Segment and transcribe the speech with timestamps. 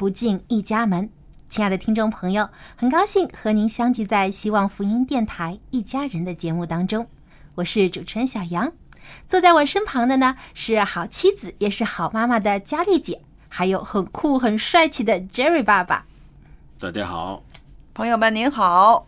[0.00, 1.10] 不进一家门。
[1.50, 7.06] 亲爱的听众朋友，很高兴和您相聚在希望福音电台《一家人》的节目当中，
[7.56, 8.72] 我是主持人小杨。
[9.28, 13.20] 坐在我身旁的呢是好妻子也是好妈妈的佳丽姐，
[13.50, 16.06] 还有很酷很帅气的 Jerry 爸爸。
[16.78, 17.42] 大家好，
[17.92, 19.06] 朋友们您好，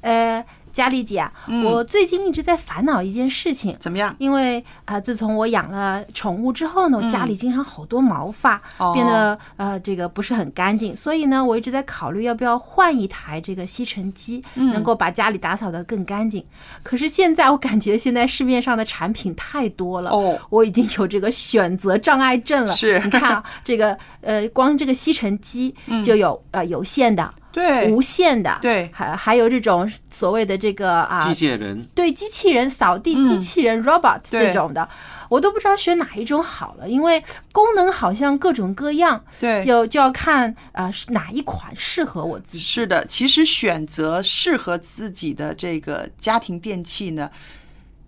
[0.00, 3.76] 呃，佳丽姐啊，嗯我最近一直在烦恼一件事情。
[3.78, 4.14] 怎么样？
[4.18, 8.60] 因为啊、自从我养了宠物之后呢，我家里经常好多毛发，
[8.94, 16.44] 变得呃这个不是很干净，所以呢，我一直在考虑要不要换一台这个吸尘机，嗯能够把家里打扫得更干净。
[16.82, 22.72] 可是现在我感觉现在市面上的产品太多了，哦我已经有这个选择障碍症了。
[22.72, 25.74] 是你看啊，这个呃，光这个吸尘机
[26.04, 27.32] 就有、呃有线的。
[27.52, 27.90] 嗯对。
[27.92, 28.90] 无线的，对。
[28.92, 31.86] 还还有这种所谓的这个啊，机械人。
[31.94, 33.26] 对机器人扫地嗯。
[33.26, 34.88] 机器人 robot 这种的，
[35.28, 42.64] 我都不知道选哪一种好了，因为功能好像各种各样，对，就就要看啊是哪一款适合我自己。
[42.64, 47.30] 是的，其实选择适合自己的这个家庭电器呢，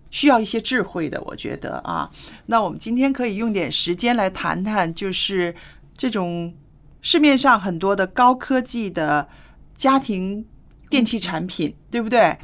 [0.09, 2.09] 需要一些智慧的，我觉得啊。
[2.47, 5.53] 那我们今天可以用点时间来谈谈，就是
[5.95, 6.53] 这种
[7.05, 9.27] 市面上很多的高科技的
[9.77, 10.43] 家庭
[10.89, 12.35] 电器产品，对不对？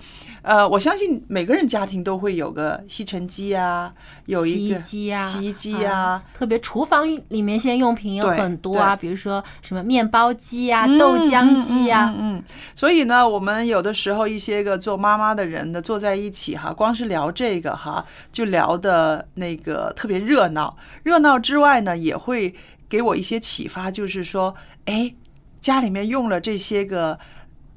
[0.44, 3.92] 呃，我相信每个人家庭都会有个吸尘机啊，
[4.28, 12.44] 有洗衣一个机啊，洗衣机啊，特别厨房里面现在用品有很多啊，比如说什么面包机啊、嗯豆浆机呀、嗯嗯嗯
[12.76, 20.78] 所以呢，我们有的时候一些个做妈妈的人呢，坐在一起哈，光是聊这个哈，就聊的那个特别热闹。
[21.02, 22.54] 热闹之外呢，也会
[22.92, 24.54] 给我一些启发，就是说，
[24.84, 25.16] 哎，
[25.62, 27.18] 家里面用了这些个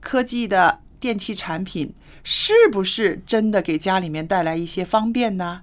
[0.01, 1.95] 科技的电器产品，
[2.25, 5.61] 是不是真的给家里面带来一些方便呢？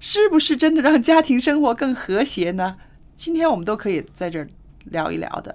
[0.00, 2.78] 是不是真的让家庭生活更和谐呢？
[3.14, 4.48] 今天我们都可以在这儿
[4.86, 5.54] 聊一聊的。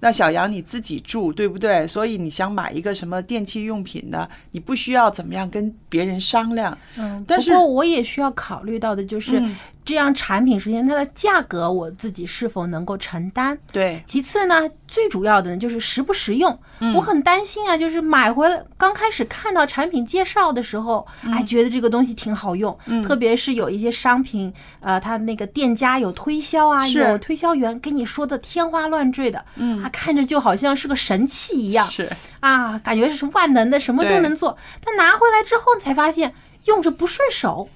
[0.00, 1.86] 那小杨你自己住对不对？
[1.86, 4.28] 所以你想买一个什么电器用品呢？
[4.50, 6.76] 你不需要怎么样跟别人商量。
[6.96, 9.54] 嗯，但是不过我也需要考虑到的就是，嗯
[9.86, 13.56] 这样产品首先它的价格我自己是否能够承担。
[13.72, 16.58] 对，其次呢，最主要的呢就是实不实用。
[16.80, 16.92] 嗯。
[16.94, 23.00] 我很担心啊，就是买回来刚开始看到产品介绍的时候，哎，觉得这个东西挺好用，嗯。
[23.02, 32.10] 特别是有一些商品，呃，它那个店家有推销啊，有推销员给你说的天花乱坠的，嗯，啊，看着就好像是个神器一样，是。
[32.40, 34.58] 啊，感觉是万能的，什么都能做。
[34.84, 37.68] 但拿回来之后才发现用着不顺手。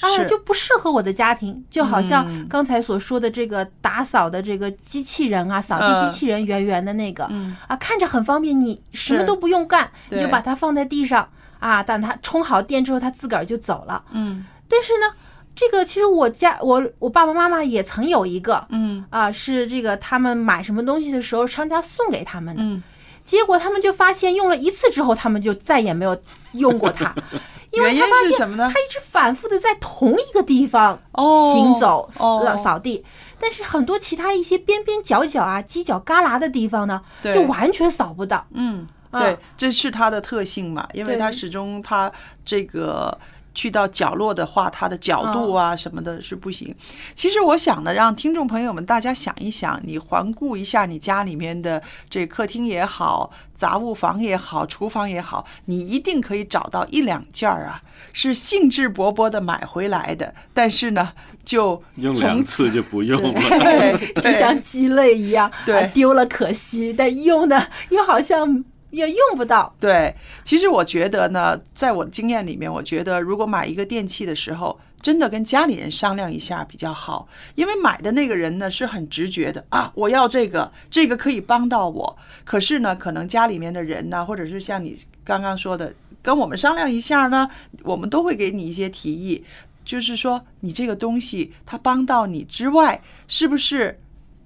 [0.00, 0.28] 哎呀，是。
[0.28, 2.46] 就不适合我的家庭，就好像嗯。
[2.48, 6.00] 刚才所说的这个打扫的这个机器人啊，扫地嗯。
[6.04, 7.56] 机器人圆圆的那个嗯。
[7.68, 14.04] 啊，看着很方便，你什么都不用干，你就把它放在地上啊，等它充好电之后，它自个儿就走了。
[14.12, 14.44] 嗯。
[14.68, 15.14] 但是呢，
[15.54, 19.04] 这个其实我家我我爸爸妈妈也曾有一个嗯。
[19.10, 22.62] 啊，是这个他们买什么东西的时候，商家送给他们的。
[22.62, 22.82] 嗯，
[23.24, 26.16] 结果他们就发现用了一次之后，他们就再也没有
[26.52, 27.14] 用过它，
[27.72, 28.70] 因为他发现什么呢？
[28.72, 33.04] 他一直反复的在同一个地方哦行走、哦呃扫地，
[33.38, 38.46] 但是很多其他一些边边角角啊、犄角旮旯的地方呢，就完全扫不到。
[38.52, 39.20] 嗯，啊。
[39.20, 42.12] 对，这是它的特性嘛，因为它始终它
[42.44, 43.16] 这个
[43.54, 46.74] 去到角落的话它的角度啊什么的是不行。
[47.14, 57.80] 其实我想呢，让听众朋友们大家想一想，你环顾一下你家里面的这客厅也好，杂物房也好，厨房也好，你一定可以找到一两件儿啊，
[58.12, 61.12] 是兴致勃勃的买回来的，但是呢，
[61.44, 63.40] 就用从两次就不用了。
[63.40, 68.64] 对， 就像鸡肋一样，对啊丢了可惜，但用呢又好像
[68.94, 69.74] 也用不到。
[69.80, 70.14] 对，
[70.44, 82.16] 其实我觉得呢，在我的经验里面，我觉得如果买一个电器的时候，真的跟家里人商量一下比较好，因为买的那个人呢是很直觉的啊，我要这个，这个可以帮到我。
[82.44, 85.92] 可是呢，可能家里面的人呢，或者是像你刚刚说的，
[86.22, 87.50] 跟我们商量一下呢，
[87.82, 89.44] 我们都会给你一些提议，
[89.84, 94.00] 就是说你这个东西它帮到你之外，是不是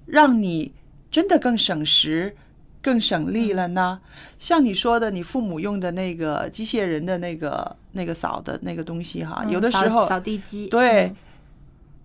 [0.05, 0.73] 让你
[1.09, 2.35] 真的更省时？
[2.81, 3.99] 更省力了呢？
[4.39, 11.15] 像你说的，你父母用的那个机械人的那个那个扫的那个东西哈，嗯有的时候扫扫地机，对嗯，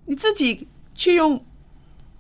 [0.07, 1.45] 你自己去用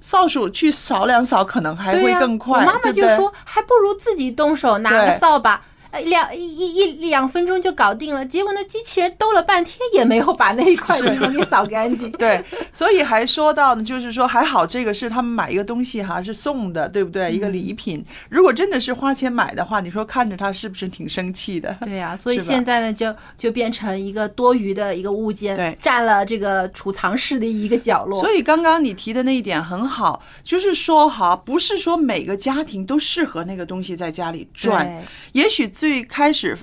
[0.00, 2.60] 扫帚去扫两扫，可能还会更快。
[2.60, 5.62] 我妈妈就说，还不如自己动手拿个扫把。
[5.94, 12.10] 呃，两一一一两分钟就搞定了，结果那机器人兜了半天也没有把那一块地方给扫干净。
[12.12, 17.30] 对，所以还说到呢，就是说还好这个是他们买一个东西哈是送的，对不对？
[17.32, 18.04] 一个礼品。
[18.28, 21.76] 如果真的是花钱买的话，你说看着他是不是挺生气的？
[21.86, 28.20] 对呀、所以现在呢，就就变成一个多余的一个物件，对占了这个储藏室的一个角落。
[28.20, 35.04] 所以刚刚你提的那一点很好，就是说哈，不是说每个家庭都适合那个东西在家里转。
[35.32, 36.56] 也许最开始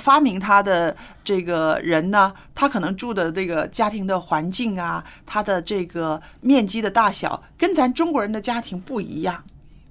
[0.00, 9.44] 发明它的这个人呢，他可能住的这个家庭的环境啊，他的这个面积的大小，跟咱中国人的家庭不一样。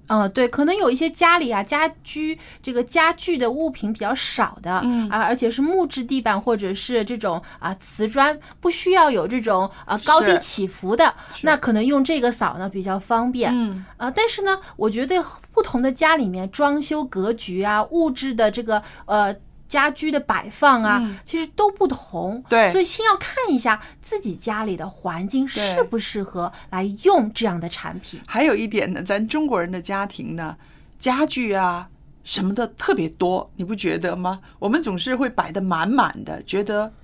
[0.08, 13.50] 嗯，对，可能有一些家里啊，家居这个家具的物品比较少的，嗯啊，而且是木质地板或者是这种啊瓷砖，不需要有这种啊高低起伏的，那可能用这个扫呢比较方便。
[13.54, 19.34] 嗯，啊，但是呢，我觉得不同的家里面装修格局啊，物质的这个呃。
[19.74, 28.20] 家居的摆放啊，嗯其实都不同，对所以先要看一下自己家里的环境适不适合来用这样的产品。
[28.24, 30.56] 还有一点呢，咱中国人的家庭呢，
[30.96, 31.88] 家具啊
[32.22, 34.40] 什么的特别多，你不觉得吗？
[34.60, 36.86] 我们总是会摆的满满的，觉得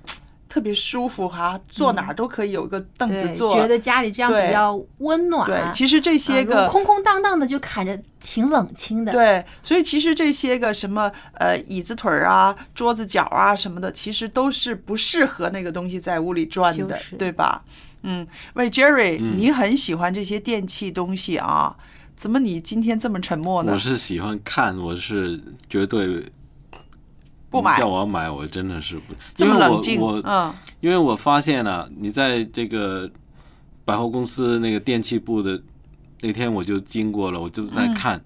[0.51, 3.55] 特别舒服哈，坐哪儿都可以有个凳子对，坐。
[3.55, 5.47] 觉得家里这样比较温暖。
[5.47, 17.63] 对，其实这些个、空空荡荡的，就看着挺冷清的。，对，所以其实这些个什么呃椅子腿儿啊、桌子角啊什么的，其实都是不适合那个东西在屋里转的，就是对吧？
[18.03, 21.77] 嗯，喂，Jerry，、你很喜欢这些电器东西啊？
[22.17, 23.79] 怎么你今天这么沉默呢我？
[23.79, 25.39] 是喜欢看，我是
[25.69, 26.25] 绝对
[27.51, 27.77] 不买。
[27.77, 33.07] 叫我买，我真的是不，这么因为冷静，我我嗯，因为我发现了、你在这个
[33.85, 35.61] 百货公司那个电器部的
[36.21, 38.19] 那天，我就经过了，我就在看，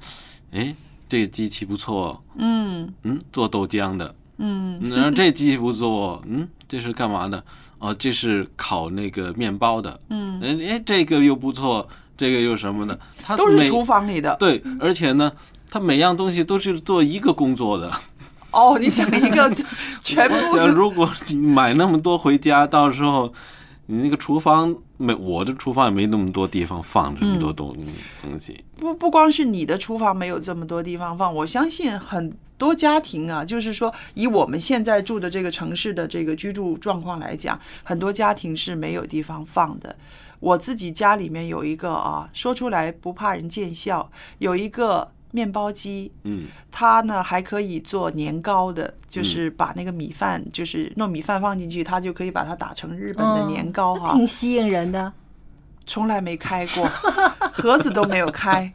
[0.51, 0.73] 哎、
[1.09, 2.93] 这个机器不错，嗯。
[3.01, 4.79] 嗯，做豆浆的，嗯。
[4.93, 7.43] 然后这机器不错，嗯，这是干嘛的？
[7.79, 11.87] 哦，这是烤那个面包的，嗯，哎哎，这个又不错，
[12.17, 14.35] 这个又什么的，它都是厨房里的。
[14.39, 15.31] 对，而且呢，
[15.69, 17.91] 它每样东西都是做一个工作的。
[18.55, 19.53] 哦，你想一个
[20.01, 23.31] 全部是如果你买那么多回家，到时候
[23.87, 27.75] 你那个厨房没，我的厨房也没那么多地方放这么多东
[28.21, 28.63] 东西。
[28.77, 39.95] 不不光是你的厨房没有这么多地方放，我相信很多家庭啊，就是说以我们现在住的这个城市的这个居住状况来讲，很多家庭是没有地方放的。
[40.39, 44.09] 我自己家里面有一个啊，说出来不怕人见笑，
[44.39, 54.13] 有一个面包机，嗯，它呢还可以做年糕的，就是把那个米饭，就是糯米饭放进去，它就可以把它打成日本的年糕哈。
[54.13, 55.11] 挺吸引人的。
[55.87, 56.83] 从来没开过，
[57.53, 58.73] 盒子都没有开。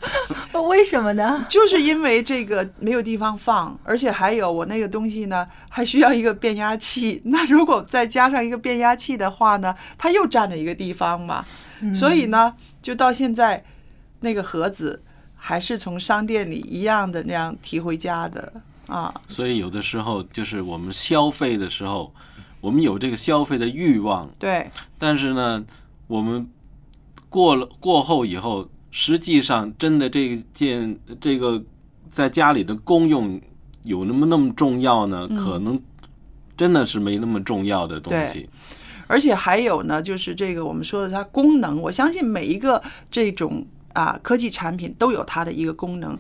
[0.69, 1.45] 为什么呢？
[1.49, 7.21] 就是因为这个没有地方放，而且还有我那个东西呢，还需要一个变压器。
[7.26, 11.45] 那如果再加上一个变压器的话呢，它又占了一个地方嘛。
[11.93, 13.64] 所以呢，就到现在
[14.21, 15.02] 那个盒子
[15.42, 18.52] 还是从商店里一样的那样提回家的
[18.87, 19.12] 啊。
[19.26, 22.12] 所以有的时候就是我们消费的时候，
[22.61, 25.64] 我们有这个消费的欲望，对但是呢，
[26.06, 26.47] 我们
[27.30, 31.62] 过了过后以后，实际上真的这件这个
[32.11, 33.40] 在家里的功用
[33.85, 35.26] 有那么那么重要呢？
[35.38, 35.80] 可能
[36.56, 38.49] 真的是没那么重要的东西。
[39.06, 42.80] 而且还有呢，就是这个我们说的它功能，我相信每一个
[43.11, 46.18] 这种啊科技产品都有它的一个功能。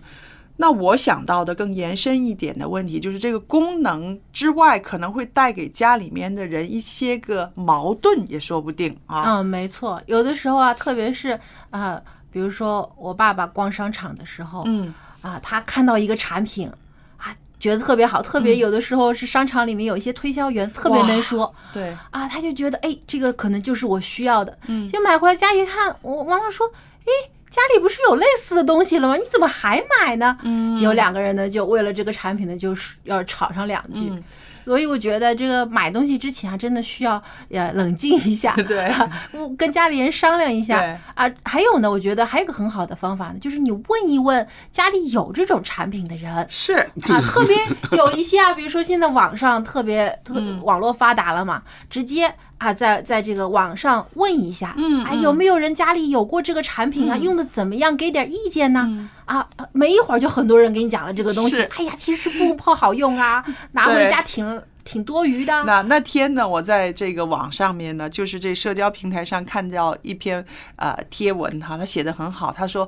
[0.56, 9.38] 那我想到的更延伸一点的问题，就是这个功能之外，可能会带给家里面的人一些个矛盾，也说不定啊。
[9.38, 11.98] 嗯，没错，有的时候啊，特别是啊、
[12.30, 16.70] 比如说我爸爸逛商场的时候，嗯啊，他看到一个产品
[17.16, 26.70] 啊，觉得特别好，特别有的时候是商场里面有一些推销员特别能说对，啊，他就觉得哎，这个可能就是我需要的，嗯就买回来家一看，我妈妈说，
[27.06, 29.16] 哎，家里不是有类似的东西了吗？
[29.16, 30.36] 你怎么还买呢？
[30.42, 34.08] 嗯结果两个人呢，就为了这个产品呢，就是要吵上两句。
[34.10, 34.22] 嗯
[34.62, 38.92] 所以我觉得这个买东西之前啊，真的需要呃冷静一下， 对
[39.32, 41.34] 我 跟家里人商量一下对啊。
[41.42, 46.46] 还有呢，我觉得还有个很好的方法呢，就是你问一问家里有这种产品的人。
[46.50, 47.56] 是，啊，特别
[47.96, 57.16] 有一些啊，比如说现在网上特别特嗯网络发达了嘛，直接啊在在这个网上问一下，哎，嗯哎有没有人家里有过这个产品啊？
[57.16, 57.96] 嗯用的怎么样？
[57.96, 58.84] 给点意见呢？
[58.86, 65.64] 嗯啊，没一会儿就很多人给你讲了这个东西，哎呀，其实不不好用啊， 拿回家挺挺多余的。
[65.64, 70.44] 那那天呢，我在这个网上面呢，就是这社交平台上看到一篇
[70.76, 72.86] 呃贴文哈，他写的很好，他说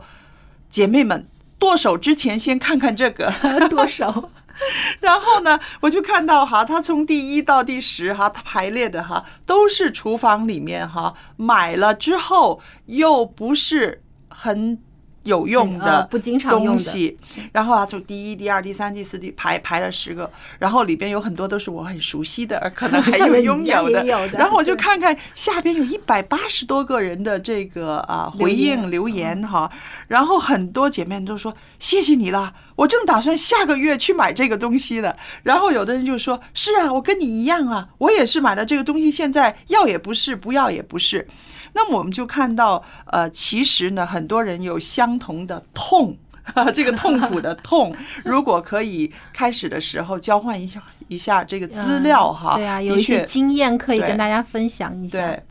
[0.69, 1.25] 姐妹们
[1.59, 3.33] 剁手之前先看看这个，
[3.71, 4.31] 剁手，
[5.01, 14.83] 然后呢，我就看到哈，他从第一到第十哈，他排列的哈都是厨房里面哈买了之后又不是很。
[15.25, 16.69] 有用呃的不经常用的。
[16.69, 17.19] 东西，
[17.53, 24.03] 然后啊，就第一、第二、第三、第四、第排排了十个，然后里边有很多都是我很熟悉的，而可能还有拥有的。
[24.33, 29.71] 然后我就看看下边有一百八十多个人的这个啊回应留言哈，
[30.09, 35.17] 然后很多姐妹都说谢谢你啦，我正打算下个月去买这个东西的。
[35.43, 41.29] 然后有的人就说是啊，我跟你一样啊，我也是买了这个东西，现在要也不是，不要也不是。
[41.75, 46.17] 那么我们就看到，呃，其实呢，很多人有相同的痛，
[46.75, 55.19] 这个痛苦的痛， 如果可以开始的时候交换一下一下这个资料哈，对啊，有一些经验可以跟大家分享一下。
[55.19, 55.43] 对，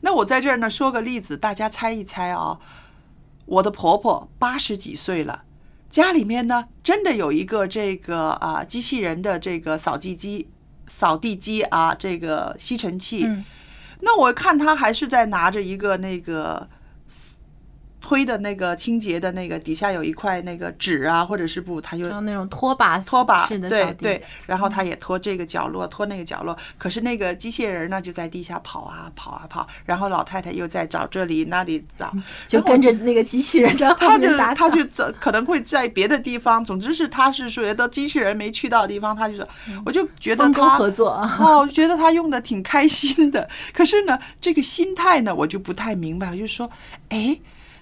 [0.00, 2.58] 那我在这儿呢说个例子，大家猜一猜啊、
[3.46, 5.44] 我的婆婆八十几岁了，
[5.88, 10.48] 家里面呢真的有一个这个啊机器人的这个扫地机、
[10.88, 13.24] 扫地机啊，这个吸尘器。
[13.24, 13.44] 嗯
[14.00, 16.68] 那我看他还是在拿着一个那个。
[18.08, 26.56] 推的那个清洁的那个底下有一块那个纸啊，或者是布，它就像那种拖把拖把，式的对对，然后他也拖这个角落，拖那个角落。
[26.78, 32.10] 可是那个机器人呢，就在地下跑啊跑啊跑，然后老太太又在找这里那里找，
[32.46, 34.70] 就跟着那个机器人在后他就面打扫。
[34.70, 36.64] 他就走，可能会在别的地方。
[36.64, 39.46] 总之是他是觉得机器人没去到的地方，他就说，
[39.84, 43.46] 我就觉得他合作啊 哦，我觉得他用的挺开心的。
[43.74, 46.30] 可是呢，这个心态呢，我就不太明白。
[46.30, 46.70] 我就说，
[47.10, 47.38] 哎。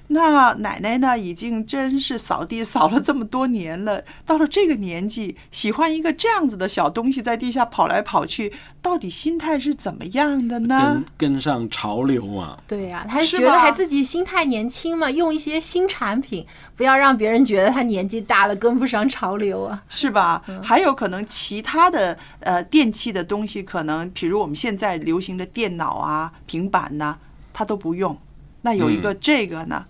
[0.08, 11.32] 那奶奶呢，已经真是扫地扫了这么多年了，到了这个年纪，喜欢一个这样子的小东西在地下跑来跑去，到底心态是怎么样的呢跟？
[11.32, 12.56] 跟上潮流啊。
[12.68, 16.46] 对呀、他觉得还自己心态年轻嘛，用一些新产品，
[16.76, 19.82] 不要让别人觉得他年纪大了跟不上潮流啊。
[19.88, 20.42] 是吧？
[20.46, 27.18] 嗯还有可能其他的呃电器的东西，可能比如我们现在流行的电脑啊、平板呐、
[27.52, 28.16] 他都不用。
[28.62, 29.84] 那有一个这个呢，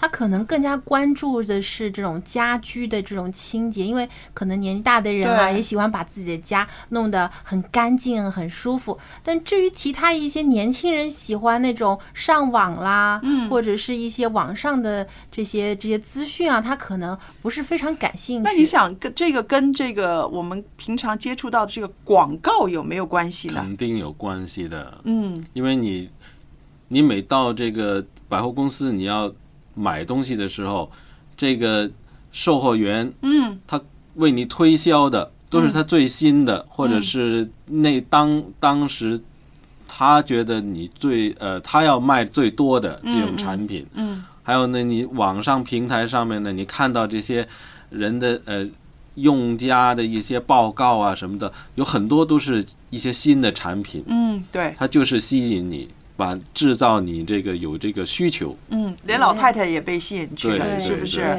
[0.00, 8.98] 他可能更加关注的是这种家居的这种清洁，因为可能年纪大的人啊，也喜欢把自己的家弄得很干净、很舒服。
[9.22, 18.44] 但至于其他一些年轻人喜欢那种上网啦，嗯或者是一些网上的这些这些资讯啊，他可能不是非常感兴趣。
[18.44, 23.56] 那你想跟这个跟这个我们平常接触到的这个广告有没有关系呢？
[23.60, 26.08] 肯定有关系的，嗯因为你
[26.88, 29.32] 你每到这个百货公司，你要
[29.80, 30.90] 买东西的时候，
[31.36, 31.90] 这个
[32.30, 33.58] 售货员嗯。
[33.66, 33.80] 他
[34.14, 39.20] 为你推销的都是他最新的，或者是那当当时
[39.88, 43.86] 他觉得你最呃他要卖最多的这种产品。
[43.94, 44.24] 嗯。
[44.42, 47.46] 还有呢，你网上平台上面呢，你看到这些
[47.90, 48.66] 人的呃
[49.14, 55.88] 用家的一些报告啊什么的，有很多都是一些新的产品，嗯，对，它就是吸引你，
[56.20, 58.54] 把制造你这个有这个需求。
[58.68, 61.34] 嗯，连老太太也被吸引去了，对是不是？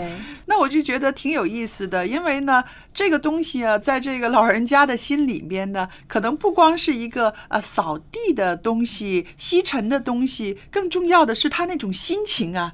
[0.47, 12.73] 那我就觉得挺有意思的，因为呢，这个东西啊，在这个老人家的心里边呢，可能不光是一个呃扫地的东西、吸尘的东西，更重要的是他那种心情啊。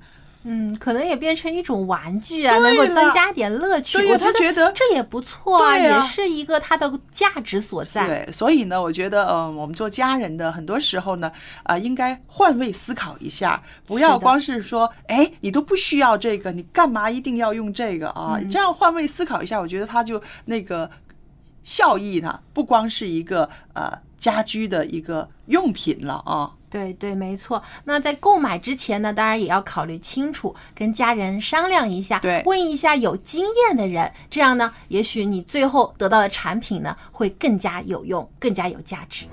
[0.50, 3.98] 嗯，可能也变成一种玩具啊，对能够增加点乐趣。
[4.08, 8.08] 我他觉得这也不错啊，也是一个它的价值所在。
[8.08, 11.30] 对，所以呢，我觉得，呃，我们做家人的，很多时候呢，
[11.64, 18.38] 啊、应该换位思考一下，不要光是说，哎，你都不需要这个，你干嘛一定要用这个啊？
[18.40, 20.90] 嗯这样换位思考一下，我觉得它就那个
[21.62, 26.54] 效益呢，不光是一个呃家居的一个用品了啊。
[26.70, 27.62] 对对，没错。
[27.86, 39.26] 那在购买之前呢，当然也要考虑清楚，跟家人商量一下，对问一下有经验的人，这样呢，也许你最后得到的产品呢，会更加有用，更加有价值。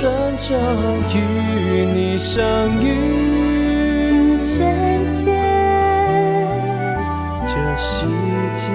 [0.00, 0.56] 转角
[1.14, 1.16] 与
[1.94, 2.44] 你相
[2.82, 4.66] 遇，瞬
[5.24, 5.32] 间，
[7.46, 8.08] 这世
[8.52, 8.72] 界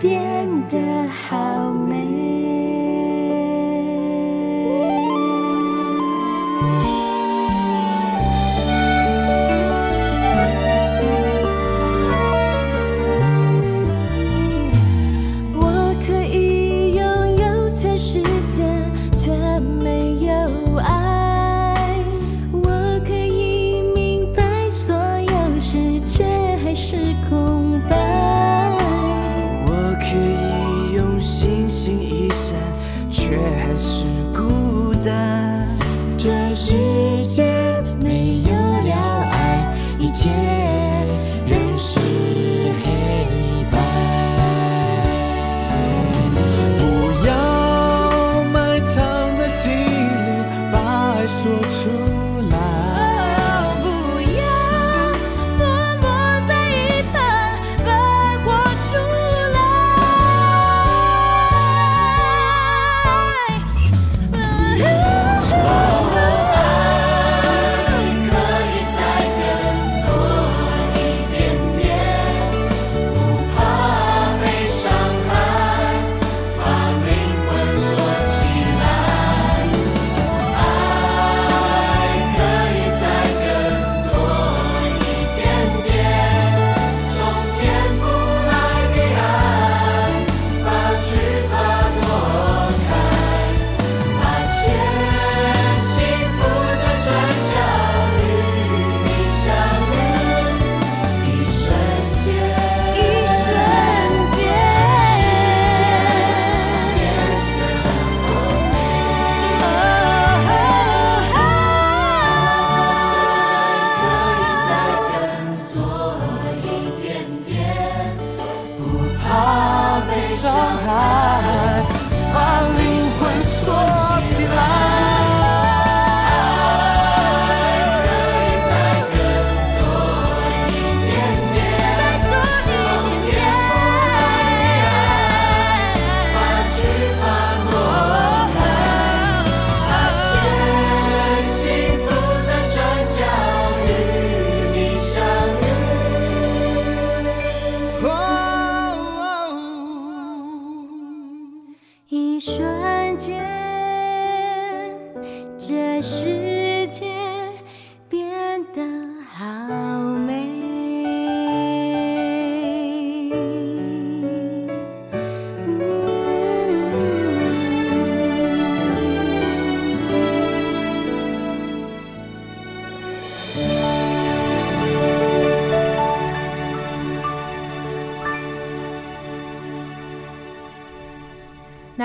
[0.00, 0.76] 变得
[1.08, 2.03] 好美。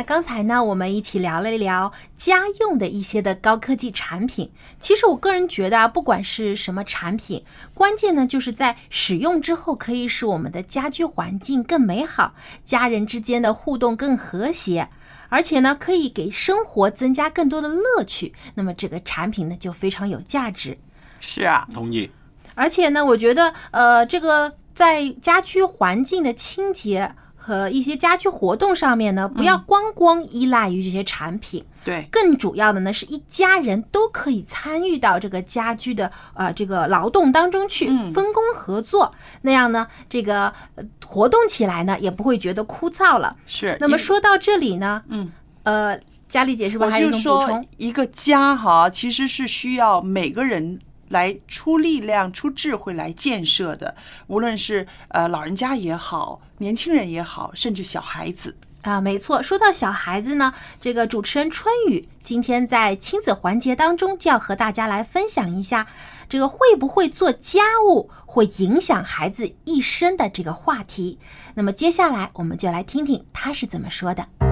[0.10, 4.52] 刚才呢，我们一起聊了一聊家用的一些的高科技产品。
[4.80, 7.46] 其实我个人觉得啊，不管是什么产品，
[7.76, 12.34] 关键呢就是在使用之后可以使我们的家居环境更美好，
[12.66, 14.90] 家人之间的互动更和谐，
[15.30, 18.34] 而且呢可以给生活增加更多的乐趣。
[18.56, 20.76] 那么这个产品呢就非常有价值。
[21.20, 22.10] 是啊，同意。
[22.56, 27.14] 而且呢，我觉得呃，这个在家居环境的清洁。
[27.50, 43.36] 和一些家居活动上面呢，不要光光依赖于这些产品，对，更主要的呢是一家人都可以参与到这个家居的呃这个劳动当中去，分工合作，那样呢这个呃活动起来呢也不会觉得枯燥了。
[43.48, 43.76] 是。
[43.80, 45.32] 那么说到这里呢，嗯，
[45.64, 47.66] 呃，佳丽姐是不是还有一种补充？
[47.78, 50.78] 一个家哈，其实是需要每个人。
[51.10, 53.96] 来出力量、出智慧来建设的，
[54.28, 59.44] 无论是呃老人家也好，年轻人也好，甚至小孩子啊，没错。
[59.44, 65.88] 说到小孩子呢，这个主持人春雨今天在亲子环节当中就要和大家来分享一下，
[66.30, 71.20] 这个会不会做家务会影响孩子一生的这个话题。
[71.56, 74.49] 那么接下来我们就来听听他是怎么说的。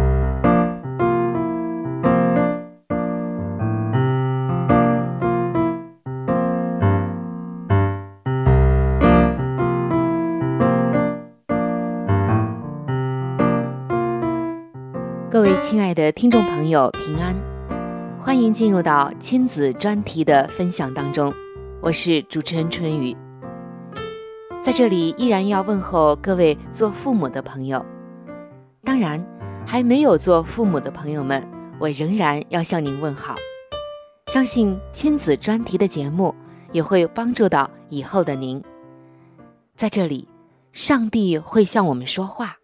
[15.62, 17.36] 亲爱的听众朋友，平安，
[18.20, 21.34] 欢迎进入到亲子专题的分享当中。
[21.82, 23.17] 我是主持人春雨，
[24.62, 27.84] 在这里依然要问候各位做父母的朋友。
[28.84, 29.26] 当然，
[29.65, 31.46] 还没有做父母的朋友们，
[31.80, 33.36] 我仍然要向您问好。
[34.28, 36.36] 相信亲子专题的节目
[36.72, 38.63] 也会帮助到以后的您。
[39.76, 40.28] 在这里，
[40.72, 42.58] 上帝会向我们说话。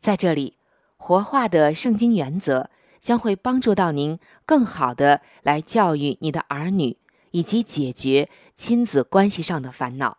[0.00, 0.58] 在这里。
[1.06, 6.96] 活化的圣经原则将会帮助到您更好的来教育你的儿女，
[7.32, 10.16] 以及解决亲子关系上的烦恼。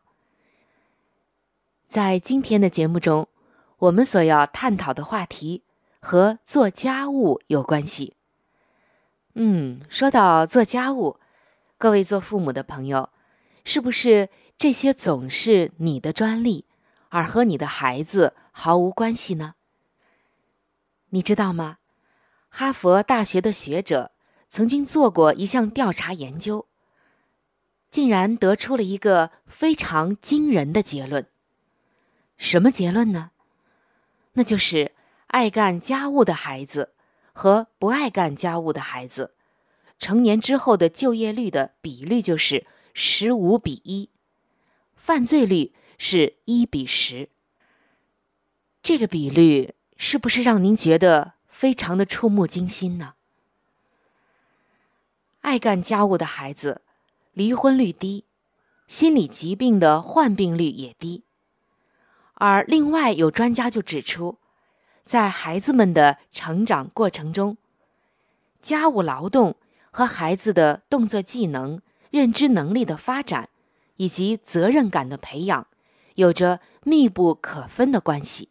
[1.88, 3.28] 在今天的节目中，
[3.80, 5.64] 我们所要探讨的话题
[6.00, 8.14] 和做家务有关系。
[9.34, 11.18] 嗯，说到做家务，
[11.80, 13.10] 各位做父母的朋友，
[13.64, 16.66] 是不是这些总是你的专利，
[17.10, 19.56] 而和你的孩子毫无关系呢？
[21.10, 21.78] 你知道吗？
[22.50, 24.12] 哈佛大学的学者
[24.48, 26.68] 曾经做过一项调查研究，
[27.92, 31.28] 竟然得出了一个非常惊人的结论。
[32.38, 33.32] 什么结论呢？
[34.34, 34.94] 那就是
[35.28, 36.94] 爱干家务的孩子
[37.34, 39.36] 和不爱干家务的孩子，
[40.00, 44.10] 成年之后的就业率的比率就是十五比一，
[44.96, 47.30] 犯罪率是一比十。
[48.82, 49.75] 这个比率。
[49.98, 53.14] 是不是让您觉得非常的触目惊心呢？
[55.42, 56.82] 爱干家务的孩子，
[57.34, 58.26] 离婚率低，
[58.88, 61.24] 心理疾病的患病率也低。
[62.34, 64.38] 而另外有专家就指出，
[65.06, 67.58] 在孩子们的成长过程中，
[68.62, 69.56] 家务劳动
[69.92, 73.50] 和孩子的动作技能、认知能力的发展，
[73.96, 75.68] 以及责任感的培养，
[76.16, 78.50] 有着密不可分的关系。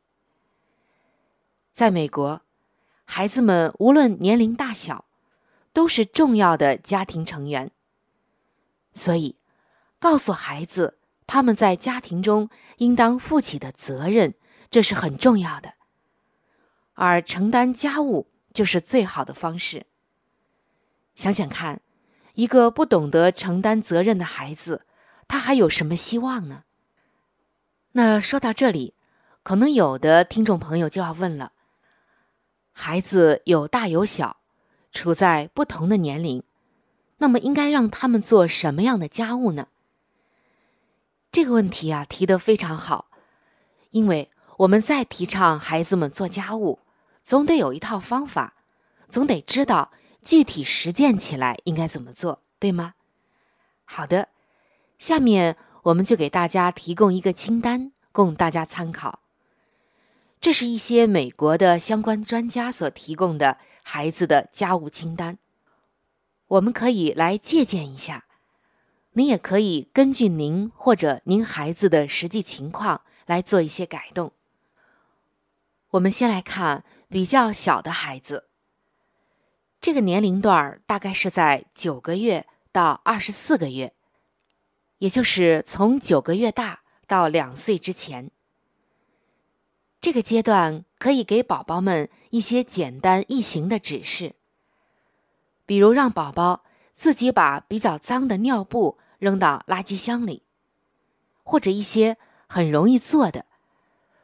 [1.74, 2.40] 在美国，
[3.04, 5.06] 孩子们无论年龄大小，
[5.72, 7.72] 都是重要的家庭成员。
[8.92, 9.34] 所以，
[9.98, 14.34] 告诉孩子他们在家庭中应当负起的责任，
[14.70, 15.74] 这是很重要的。
[16.92, 19.86] 而承担家务就是最好的方式。
[21.16, 21.80] 想想看，
[22.34, 24.86] 一个不懂得承担责任的孩子，
[25.26, 26.62] 他还有什么希望呢？
[27.90, 28.94] 那说到这里，
[29.42, 31.50] 可能有的听众朋友就要问了。
[32.76, 34.38] 孩子有大有小，
[34.92, 36.42] 处在不同的年龄，
[37.18, 39.68] 那么应该让他们做什么样的家务呢？
[41.30, 43.06] 这个问题啊提得非常好，
[43.90, 46.80] 因为我们在提倡孩子们做家务，
[47.22, 48.54] 总得有一套方法，
[49.08, 52.94] 总得知道具体实践起来应该怎么做，对吗？
[53.84, 54.28] 好的，
[54.98, 59.20] 下面我们就给大家提供一个清单，供大家参考。
[60.44, 65.38] 这是一些美国的相关专家所提供的孩子的家务清单，
[66.48, 68.26] 我们可以来借鉴一下。
[69.12, 74.32] 您也可以根据您或者您孩子的实际情况来做一些改动。
[75.92, 78.50] 我们先来看比较小的孩子，
[79.80, 83.94] 这个年龄段大概是在九个月到二十四个月，
[84.98, 88.30] 也就是从九个月大到两岁之前。
[90.04, 94.34] 这个阶段可以给宝宝们一些简单易行的指示，
[95.64, 96.62] 比如让宝宝
[96.94, 100.42] 自己把比较脏的尿布扔到垃圾箱里，
[101.42, 103.46] 或者一些很容易做的，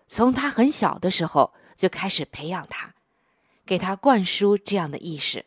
[0.07, 2.93] 从他很小的时候就开始培养他，
[3.65, 5.47] 给他灌输这样的意识。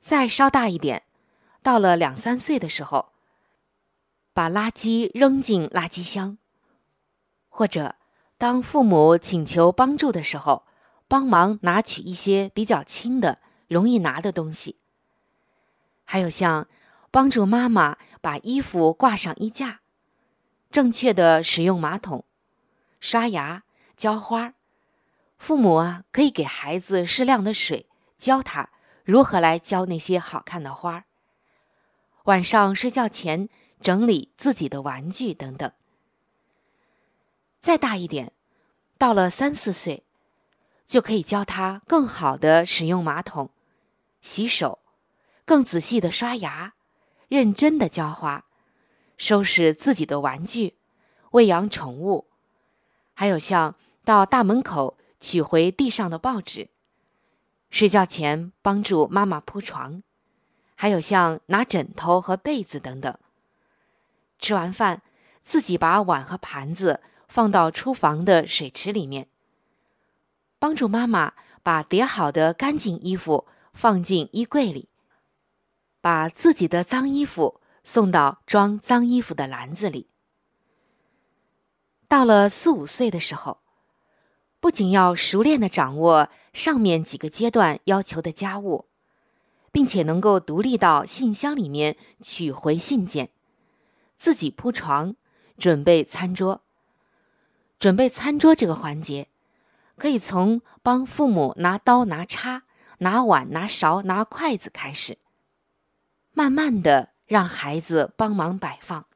[0.00, 1.02] 再稍大一点，
[1.62, 3.12] 到了两三岁的时候，
[4.32, 6.38] 把垃圾扔进垃圾箱，
[7.50, 7.96] 或者。
[8.42, 10.64] 当父母请求帮助的时候，
[11.06, 14.80] 帮忙拿取一些比较轻的、容易拿的东西。
[16.02, 16.66] 还有像
[17.12, 19.82] 帮助妈妈把衣服挂上衣架，
[20.72, 22.24] 正确的使用马桶、
[22.98, 23.62] 刷牙、
[23.96, 24.54] 浇花。
[25.38, 27.86] 父母啊，可以给孩子适量的水，
[28.18, 28.70] 教他
[29.04, 31.04] 如何来浇那些好看的花。
[32.24, 33.48] 晚上睡觉前
[33.80, 35.70] 整理自己的玩具等等。
[37.62, 38.32] 再大一点，
[38.98, 40.02] 到了三四岁，
[40.84, 43.50] 就可以教他更好的使用马桶、
[44.20, 44.80] 洗手，
[45.44, 46.72] 更仔细的刷牙，
[47.28, 48.46] 认真的浇花，
[49.16, 50.74] 收拾自己的玩具，
[51.30, 52.26] 喂养宠物，
[53.14, 56.68] 还有像到大门口取回地上的报纸，
[57.70, 60.02] 睡觉前帮助妈妈铺床，
[60.74, 63.16] 还有像拿枕头和被子等等。
[64.40, 65.02] 吃完饭，
[65.44, 67.00] 自己把碗和盘子。
[67.32, 69.26] 放到厨房的水池里面，
[70.58, 74.90] 帮助妈妈把叠好的干净衣服放进衣柜里，
[76.02, 80.08] 把自己的脏衣服送到装脏衣服的篮子里。
[82.06, 83.60] 到了四五岁的时候，
[84.60, 88.84] 不仅要熟练的掌握上面几个阶段要求的家务，
[89.72, 93.30] 并且能够独立到信箱里面取回信件，
[94.18, 95.16] 自己铺床，
[95.56, 96.61] 准备餐桌。
[97.82, 99.26] 准备餐桌这个环节，
[99.96, 102.62] 可以从帮父母拿刀、拿叉、
[102.98, 105.18] 拿碗、拿勺、拿筷子开始，
[106.30, 109.06] 慢慢的让孩子帮忙摆放。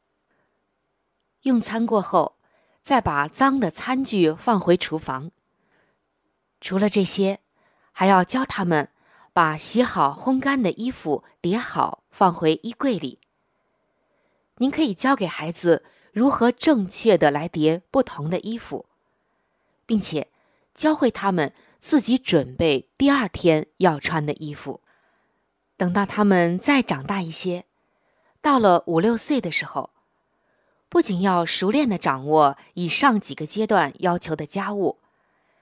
[1.42, 2.38] 用餐过后，
[2.83, 5.31] 再把脏的餐具放回厨房。
[6.61, 7.38] 除了这些，
[7.92, 8.90] 还要教他们
[9.33, 13.20] 把洗好、烘干的衣服叠好，放回衣柜里。
[14.57, 15.85] 您可以教给孩子。
[16.16, 18.87] 如何正确的来叠不同的衣服，
[19.85, 20.29] 并且
[20.74, 24.81] 教会他们自己准备第二天要穿的衣服。
[25.76, 27.66] 等到他们再长大一些，
[28.40, 29.90] 到了五六岁的时候，
[30.88, 34.98] 不仅要熟练的掌握以上几个阶段要求的家务，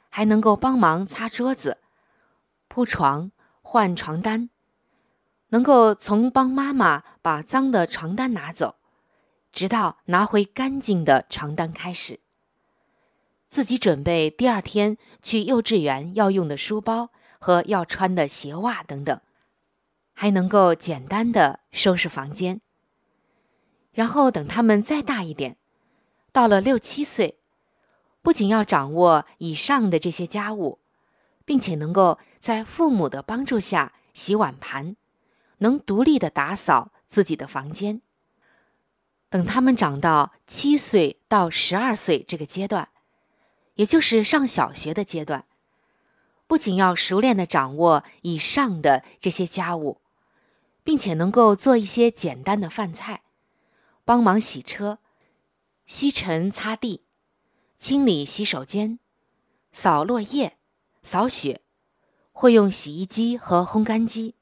[0.09, 1.79] 还能够帮忙擦桌子、
[2.69, 4.51] 铺床、换床单，
[5.49, 8.77] 能够从帮妈妈把脏的床单拿走。
[9.55, 12.19] 直到拿回干净的床单开始，
[13.49, 19.21] 自己准备第二天去幼稚园要用的书包和要穿的鞋袜等等，
[20.13, 22.61] 还能够简单的收拾房间。
[23.93, 25.57] 然后等他们再大一点，
[26.33, 27.39] 到了六七岁，
[28.23, 30.81] 不仅要掌握以上的这些家务，
[31.45, 34.97] 并且能够在父母的帮助下洗碗盘，
[35.59, 38.01] 能独立的打扫自己的房间。
[39.35, 42.91] 等他们长到七岁到十二岁这个阶段，
[43.75, 45.45] 也就是上小学的阶段，
[46.47, 50.01] 不仅要熟练的掌握以上的这些家务，
[50.85, 53.23] 并且能够做一些简单的饭菜，
[54.05, 55.01] 帮忙洗车、
[55.85, 57.03] 吸尘、擦地、
[57.77, 59.01] 清理洗手间、
[59.73, 60.59] 扫落叶、
[61.03, 61.61] 扫雪，
[62.31, 64.37] 会用洗衣机和烘干机，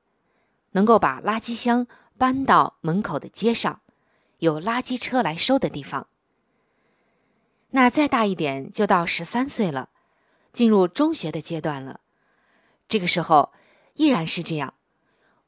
[0.73, 1.87] 能够把垃圾箱
[2.19, 3.81] 搬到门口的街上。
[4.43, 6.09] 有垃圾车来收的地方。
[7.71, 9.91] 那再大一点，就到十三岁了，
[10.53, 12.01] 进入中学的阶段了。
[12.89, 13.53] 这个时候
[13.95, 14.75] 依然是这样，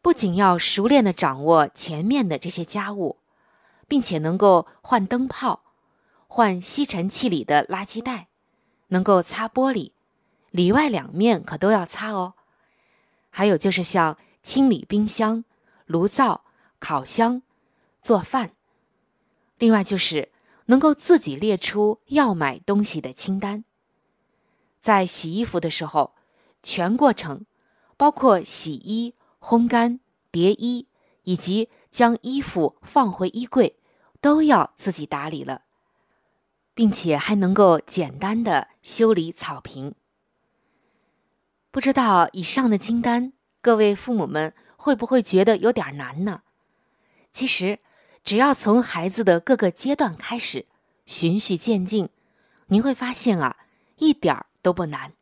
[0.00, 3.18] 不仅要熟练的掌握前面的这些家务，
[3.88, 5.64] 并且能够换灯泡、
[6.28, 8.28] 换吸尘器里的垃圾袋，
[8.88, 9.90] 能够擦玻璃，
[10.52, 12.34] 里外两面可都要擦哦。
[13.30, 15.44] 还有就是像清理冰箱、
[15.84, 16.44] 炉灶、
[16.78, 17.42] 烤箱、
[18.00, 18.52] 做饭。
[19.58, 20.30] 另外就是
[20.66, 23.64] 能够自己列出要买东西的清单，
[24.80, 26.14] 在洗衣服的时候，
[26.62, 27.46] 全过程，
[27.96, 30.88] 包括洗衣、烘干、叠衣，
[31.22, 33.78] 以及将衣服放回衣柜，
[34.20, 35.62] 都要自己打理了，
[36.74, 39.94] 并且还能够简单的修理草坪。
[41.70, 46.42] 不知道以上的清单，各位父母们会不会觉得有点难呢？
[47.30, 47.80] 其实，
[48.24, 50.66] 只要从孩子的各个阶段开始，
[51.04, 52.08] 循序渐进，
[52.68, 53.58] 您会发现啊，
[53.98, 55.12] 一点儿都不难。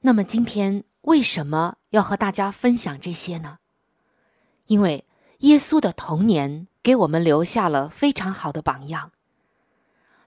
[0.00, 3.58] 那么今天为什么要和大家分享这些呢？
[4.66, 5.04] 因为
[5.40, 9.12] 耶稣的童年给我们留下了非常好的榜样。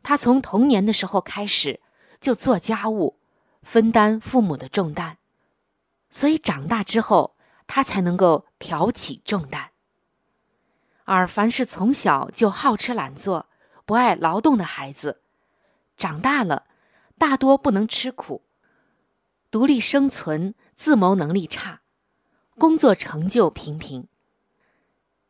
[0.03, 1.81] 他从童年的时候开始
[2.21, 3.17] 就做家务，
[3.63, 5.17] 分担父母的重担，
[6.11, 9.71] 所以长大之后他才能够挑起重担。
[11.05, 13.47] 而凡是从小就好吃懒做、
[13.85, 15.21] 不爱劳动的孩子，
[15.95, 16.65] 长大了
[17.17, 18.41] 大多不能吃苦，
[19.49, 21.81] 独立生存、自谋能力差，
[22.57, 24.07] 工作成就平平。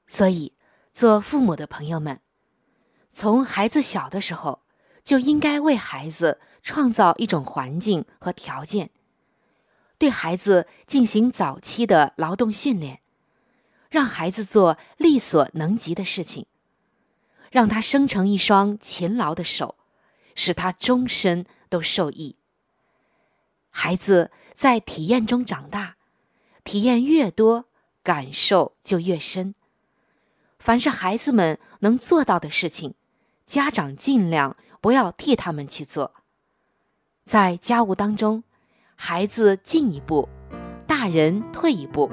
[0.07, 0.53] 所以，
[0.93, 2.21] 做父母的朋友们，
[3.11, 4.61] 从孩子小的时候
[5.03, 8.91] 就应该为孩子创造一种环境和条件，
[9.97, 13.01] 对孩子进行早期的劳动训练。
[13.89, 16.45] 让孩子做力所能及的事情，
[17.51, 19.75] 让他生成一双勤劳的手，
[20.35, 22.35] 使他终身都受益。
[23.69, 25.95] 孩子在体验中长大，
[26.63, 27.65] 体验越多，
[28.03, 29.55] 感受就越深。
[30.59, 32.95] 凡是孩子们能做到的事情，
[33.45, 36.13] 家长尽量不要替他们去做。
[37.25, 38.43] 在家务当中，
[38.95, 40.29] 孩子进一步，
[40.87, 42.09] 大人退一步。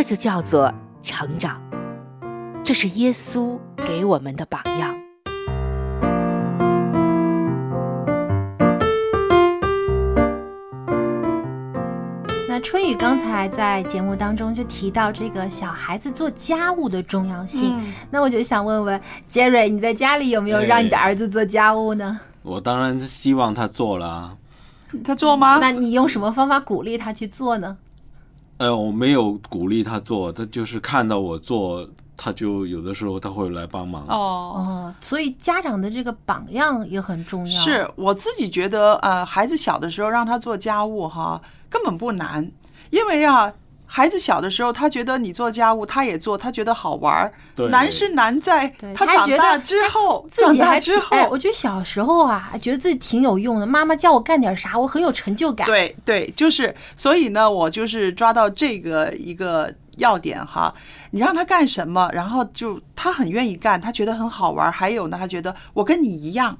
[0.00, 1.60] 这就叫做成长，
[2.62, 4.96] 这是耶稣给我们的榜样。
[12.48, 22.20] 那春雨刚才在节目当中就提到这个小孩子做家务的重要性，嗯那我就想问问杰瑞，你在家里有没有让你的儿子做家务呢？
[22.44, 24.36] 我当然希望他做了啊。
[25.02, 25.58] 他做吗？
[25.60, 27.76] 那你用什么方法鼓励他去做呢？
[28.58, 34.04] 呃，我没有鼓励他做，他就是看到我做，他就有的时候他会来帮忙。
[34.08, 37.60] 哦，哦，所以家长的这个榜样也很重要。
[37.60, 41.40] 是我自己觉得，呃，孩子小的时候让他做家务哈，
[41.70, 42.50] 根本不难，
[42.90, 43.52] 因为啊，
[43.90, 47.32] 孩子小的时候他觉得你做家务，他也做，他觉得好玩儿。
[47.70, 53.66] 难是难在他长大之后，自长大己还挺之后，哎，我觉得小时候啊，觉得自己挺有用的。
[53.66, 55.66] 妈妈叫我干点啥，我很有成就感。
[55.66, 60.72] 对对，就是，所以呢，我就是抓到这个一个要点哈，
[61.10, 64.70] 你让他干什么，然后就他很愿意干，他觉得很好玩。
[64.70, 66.56] 还有呢，他觉得我跟你一样，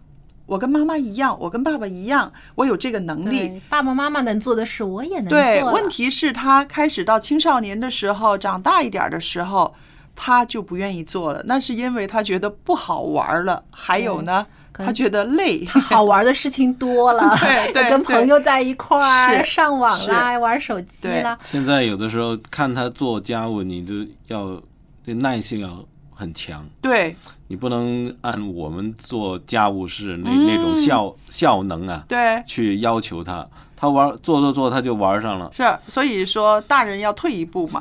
[0.49, 3.61] 我跟妈妈一样，我跟爸爸一样，我有这个能力。
[3.69, 9.75] 爸爸妈妈能做的事，我也能做对，问题是，他开始到青少年的时候，长大一点的时候，
[10.17, 11.43] 他就不愿意做了。
[11.47, 15.67] 那是因为他觉得不好玩了，还有呢，他觉得累。
[15.67, 21.39] 他好玩的事情多了， 对对跟朋友在一块儿上网啦，玩手机对啦。
[21.43, 23.95] 现在有的时候看他做家务，你就
[24.29, 24.59] 要
[25.05, 25.85] 对耐性要
[26.15, 27.15] 很强，对
[27.49, 33.47] 你不能按我们做家务事那、嗯那种效效能啊，对，去要求他。
[33.79, 35.49] 他玩做做做，他就玩上了。
[35.55, 37.81] 是，所以说大人要退一步嘛。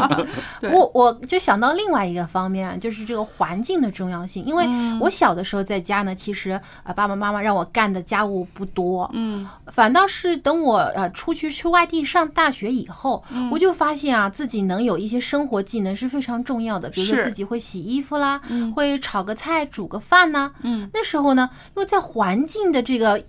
[0.58, 4.42] 对我我就想到另外一个方面啊，就是这个环境的重要性。
[4.44, 23.22] 因为嗯我小的时候在家呢，其实呃爸爸妈妈让我干的家务不多，嗯，反倒是等我呃出去去外地上大学以后，嗯我就发现啊自己能有一些生活技能是非常重要的，比如说自己会洗衣服啦，嗯会炒个菜、煮个饭呐、嗯那时候呢，因为在环境的这个。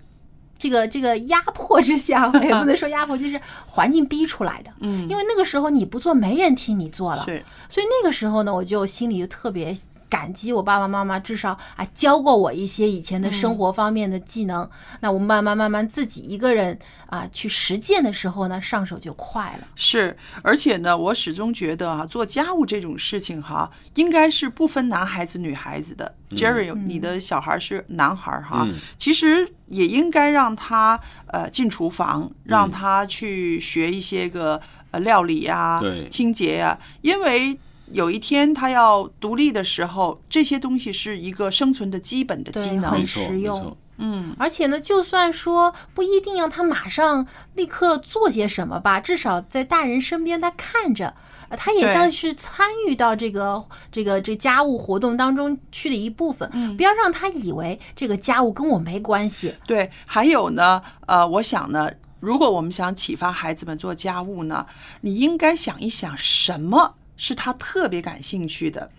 [0.60, 4.70] 这个这个压迫之下，也不能说压迫，就是环境逼出来的。
[4.80, 7.24] 嗯因为那个时候你不做，没人替你做了。
[7.24, 9.74] 是，所以那个时候呢，我就心里就特别
[10.10, 14.68] 感激我爸爸妈妈，至少啊教过我一些以前的生活方面的技能。
[15.00, 19.68] 那我慢慢慢慢自己一个人啊去实践的时候呢，上手就快了。
[19.76, 26.12] 是，而且呢，我始终觉得啊，做家务这种事情哈，应该是不分男孩子女孩子的。
[26.30, 37.58] Jerry，你的小孩是男孩哈，嗯其实也应该让他呃进厨房，让他去学一些个呃料理呀、对清洁呀、因为。
[37.92, 42.90] 有一天他要独立的时候，这些东西是一个生存的基本的对技能。
[42.90, 43.76] 很实用。
[44.02, 51.14] 嗯，而且呢，就算说不一定要他马上立刻做些什么吧，至少在大人身边他看着，
[51.50, 53.62] 呃他也像是参与到这个
[53.92, 56.74] 这个这家务活动当中去的一部分，嗯。
[56.78, 59.54] 不要让他以为这个家务跟我没关系。
[59.66, 61.90] 对，还有呢，呃，我想呢，
[62.20, 64.64] 如果我们想启发孩子们做家务呢，
[65.02, 68.90] 你应该想一想什么是他特别感兴趣的。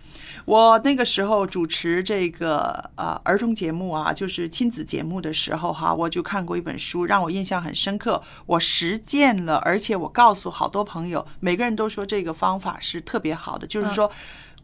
[0.44, 8.22] 我那个时候主持这个呃儿童节目啊，就是亲子节目的时候哈，我就看过一本书，让我印象很深刻。
[8.46, 14.10] 我实践了，而且我告诉好多朋友，每个人都说这个方法是特别好的，就是说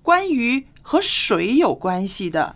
[0.03, 2.55] 关于和水有关系的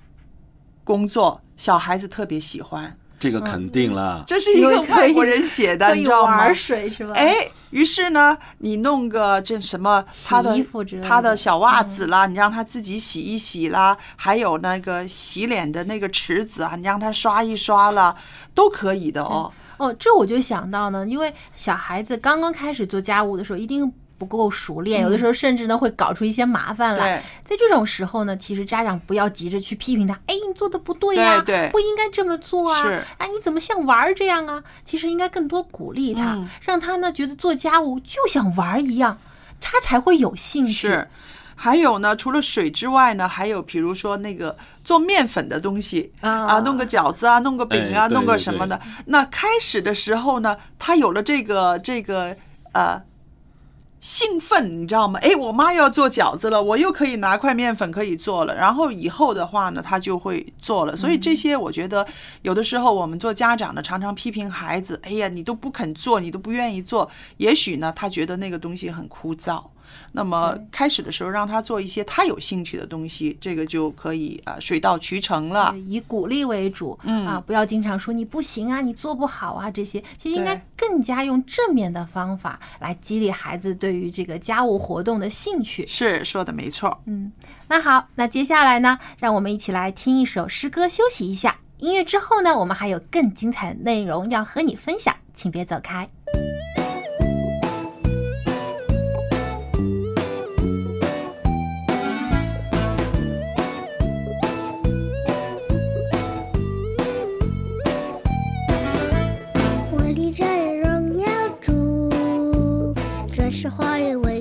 [0.84, 2.96] 工作，小孩子特别喜欢。
[3.18, 4.22] 这个肯定了。
[4.26, 6.38] 这是一个外国人写的，你知道吗？
[6.38, 7.14] 玩水是吧？
[7.14, 10.56] 哎，于是呢，你弄个这什么他的
[11.02, 18.14] 他的小袜子啦，你让他自己洗一洗啦，还有那个洗脸的那个池子啊，你让他刷一刷啦，
[18.54, 19.50] 都可以的哦。
[19.78, 23.92] 哦，这我就想到呢，因为小孩子刚刚开始做家务的时候，一定
[24.24, 27.22] 不够熟练，有的时候甚至呢会搞出一些麻烦来。
[27.44, 32.84] 在这种时候呢，其实家长不要急着去批评他，哎，你做的不对呀、不应该这么做啊，
[33.18, 34.62] 哎，你怎么像玩儿这样啊？
[34.84, 39.18] 其实应该更多鼓励他，嗯让他呢觉得做家务就像玩儿一样，
[39.60, 40.72] 他才会有兴趣。
[40.72, 41.08] 是。
[41.54, 48.80] 还有呢，除了水之外呢，还有比如说那个做面粉的东西啊弄个饺子啊，弄个饼啊，哎弄个什么的。
[49.06, 52.34] 那开始的时候呢，他有了这个这个
[52.72, 53.00] 呃
[54.02, 55.20] 兴奋，你知道吗？
[55.22, 58.52] 哎，我妈要做饺子了，我又可以拿块面粉可以做了。
[58.52, 60.96] 然后以后的话呢，他就会做了。
[60.96, 62.04] 所以这些我觉得
[62.42, 67.08] 有的时候我们做家长的常常批评孩子，哎呀，你都不肯做，你都不愿意做。
[67.36, 69.62] 也许呢，他觉得那个东西很枯燥。
[70.12, 75.74] 那么开始的时候让他做一些他有兴趣的东西，这个就可以啊水到渠成了。
[75.86, 85.86] 以鼓励为主，嗯啊，不要经常说你不行啊，你做不好啊，这些其实应该更加用正面的方法来激励孩子对于这个家务活动的兴趣。
[85.86, 87.00] 是说的没错。
[87.06, 87.32] 嗯，
[87.68, 91.56] 那好，那接下来呢，让我们一起来听一首诗歌休息一下。
[91.78, 96.08] 音乐之后呢，我们还有更精彩的内容要和你分享，请别走开。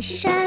[0.02, 0.41] 山。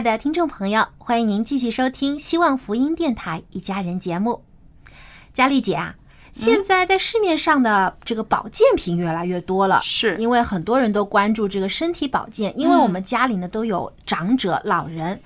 [0.00, 4.42] 爱的听众朋友，欢迎您继续收听希望福音电台一家人节目。
[5.34, 5.94] 佳丽姐啊，
[6.32, 15.20] 现在在市面上的这个保健品越来越多了，是因为很多人都关注这个身体保健，因为我们家里呢都有长者老人。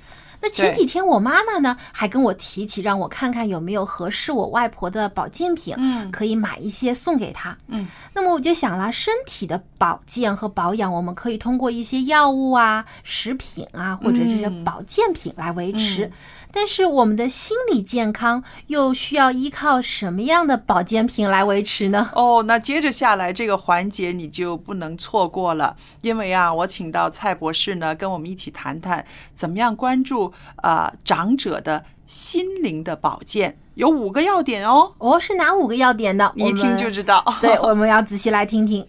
[0.44, 7.56] 那前几天我妈妈呢还跟我提起，让我看看有没有合适我外婆的保健品，嗯可以买一些送给她。
[7.68, 16.04] 嗯，那么我就想了，身体的保健和保养，我们可以通过一些药物啊、食品啊，或者这些嗯保健品来维持。
[16.04, 16.12] 嗯
[16.54, 22.10] 但是我们的心理健康又需要依靠什么样的保健品来维持呢？
[22.14, 34.92] 哦，那接着下来这个环节你就不能错过了，因为啊，我请到蔡博士呢，跟我们一起谈谈怎么样关注啊、呃长者的心灵的保健，有五个要点哦。
[34.98, 36.30] 哦，是哪五个要点呢？
[36.36, 37.24] 你一听就知道。
[37.42, 38.86] 对，我们要仔细来听听。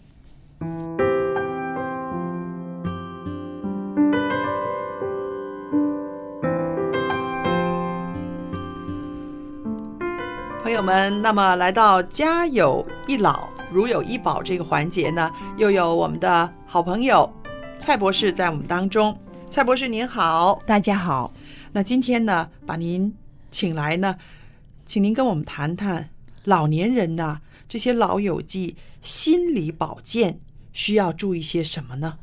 [10.66, 17.32] 朋友们，那么来到家有一老，如有一宝这个环节呢，又有我们的好朋友
[17.78, 19.16] 蔡博士在我们当中。
[19.48, 21.32] 蔡博士您好，大家好。
[21.72, 23.14] 那今天呢，把您
[23.52, 24.16] 请来呢，
[24.88, 26.10] 请您跟我们谈谈
[26.46, 27.38] 老年人呐，
[27.70, 30.40] 这些老友记心理保健
[30.74, 32.18] 需要注意些什么呢？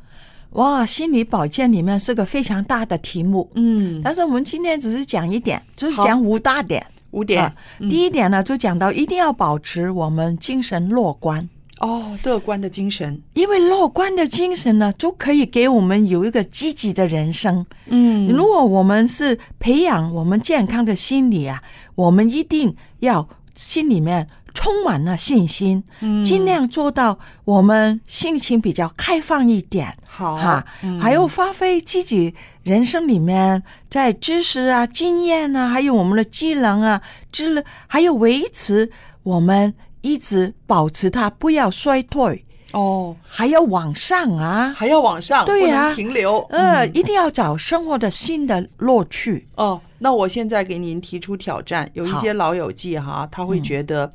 [0.49, 6.85] 哇，心理保健里面是个非常大的题目，嗯，但是我们今天只是讲一点，就是讲五大点。
[7.13, 7.43] 五点。
[7.43, 7.55] 啊
[7.89, 11.49] 第一点呢，就讲到一定要保持我们精神乐观，
[11.79, 17.65] 哦，乐观的精神，因为乐观的精神呢，就可以给我们有一个积极的人生。
[17.87, 18.27] 嗯。
[18.27, 21.63] 如果我们是培养我们健康的心理啊，
[21.95, 26.23] 我们一定要心里面充满了信心，嗯。
[26.23, 29.97] 尽量做到我们心情比较开放一点。
[30.07, 30.99] 好哈，嗯。
[30.99, 37.01] 还有发挥自己人生里面在知识啊、经验啊，还有我们的技能啊，
[37.31, 38.91] 知还有维持
[39.23, 42.45] 我们一直保持它，不要衰退。
[42.73, 46.39] 哦，还要往上啊，还要往上，对呀、不能停留。
[46.49, 46.89] 呃，嗯。
[46.95, 49.47] 一定要找生活的新的乐趣。
[49.55, 53.63] 哦，那我现在给您提出挑战，有一些老友记哈，他会嗯。
[53.63, 54.11] 觉得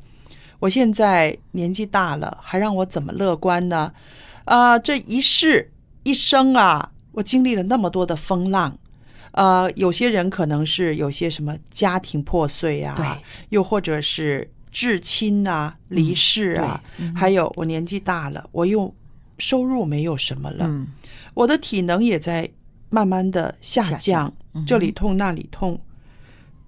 [0.59, 3.91] 我现在年纪大了，还让我怎么乐观呢？
[4.45, 5.71] 啊、这一世
[6.03, 8.77] 一生啊，我经历了那么多的风浪。
[9.31, 13.05] 呃，有些人可能是有些什么家庭破碎啊，对，
[13.49, 16.83] 又或者是至亲啊、离世啊，
[17.15, 18.93] 还有我年纪大了，我又
[19.37, 20.87] 收入没有什么了，嗯。
[21.35, 22.49] 我的体能也在
[22.89, 25.79] 慢慢的下下降，嗯这里痛那里痛，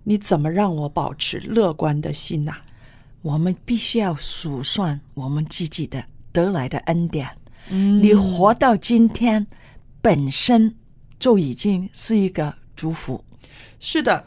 [0.04, 2.56] 你怎么让我保持乐观的心呐、
[3.22, 7.28] 我们必须要数算我们自己的得来的恩典。
[7.70, 9.46] 嗯你活到今天，
[10.02, 10.76] 本身
[11.20, 13.24] 就已经是一个祝福。
[13.80, 14.26] 是的，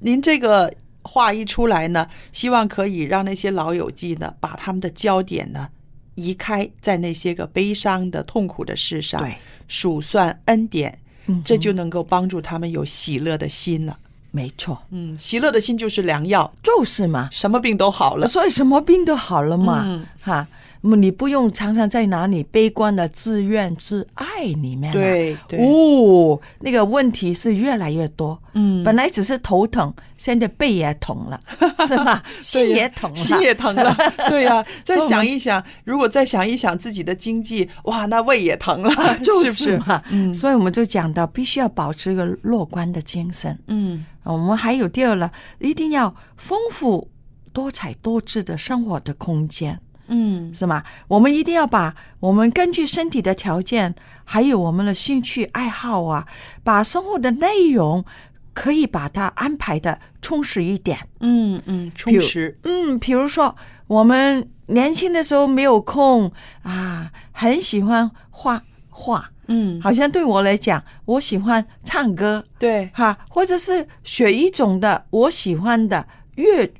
[0.00, 0.72] 您这个
[1.02, 5.68] 话一出来呢，希望可以让那些老友记呢，把他们的焦点呢
[6.16, 9.36] 移开在那些个悲伤的、痛苦的事上，对，
[9.68, 13.96] 数算恩典，嗯这就能够帮助他们有喜乐的心了。
[14.32, 18.26] 没错，嗯，喜乐的心就是良药，就是嘛，什么病都好了。
[18.26, 20.48] 所以什么病都好了嘛，嗯哈。
[20.84, 28.40] 那么你不用常常在哪里悲观的自怨自艾里面、啊，对对哦，那个问题是越来越多。
[28.54, 31.40] 嗯本来只是头疼，现在背也疼了，
[31.86, 32.22] 是吧？
[32.40, 33.96] 心也疼了，心也疼了，
[34.28, 38.90] 对呀、 再想一想，如果再想一想自己的经济，哇，那胃也疼了，
[39.22, 40.02] 就是不是嘛？
[40.10, 43.56] 嗯所以我们就讲到，必须要保持一个乐观的精神。
[43.68, 47.08] 嗯我们还有第二了，一定要丰富
[47.52, 49.80] 多彩多姿的生活的空间。
[50.12, 50.54] 嗯。
[50.54, 50.84] 是吗？
[51.08, 53.94] 我们一定要把我们根据身体的条件，
[54.24, 56.26] 还有我们的兴趣爱好啊，
[56.62, 58.04] 把生活的内容
[58.52, 61.08] 可以把它安排的充实一点。
[61.20, 63.56] 嗯嗯，充实，嗯，比如说
[63.86, 66.30] 我们年轻的时候没有空
[66.62, 76.06] 啊，很喜欢画画，嗯，好像对我来讲，我喜欢唱歌，对，哈，或者是学一种的我喜欢的
[76.36, 76.70] 粤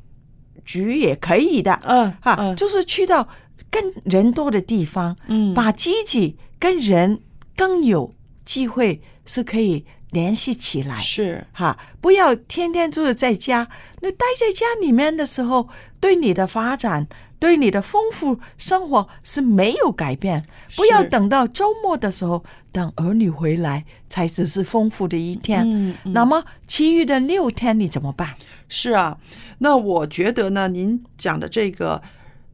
[0.65, 2.57] 剧也可以的，嗯哈，嗯。
[2.57, 3.29] 就是去到
[3.71, 5.53] 更人多的地方，嗯。
[5.55, 7.21] 把自己跟人
[7.57, 11.47] 更有机会是可以联系起来，是。
[11.53, 13.69] 哈，不要天天就是在家。
[14.01, 15.69] 那待在家里面的时候，
[16.01, 17.07] 对你的发展、
[17.43, 20.47] 对你的丰富生活是没有改变。
[20.77, 25.65] 不要等到周末的时候，等儿女回来才只是丰富的一天。
[25.69, 28.37] 嗯嗯那么其余的六天你怎么办？
[28.69, 29.19] 是啊，
[29.59, 32.01] 那我觉得呢，您讲的这个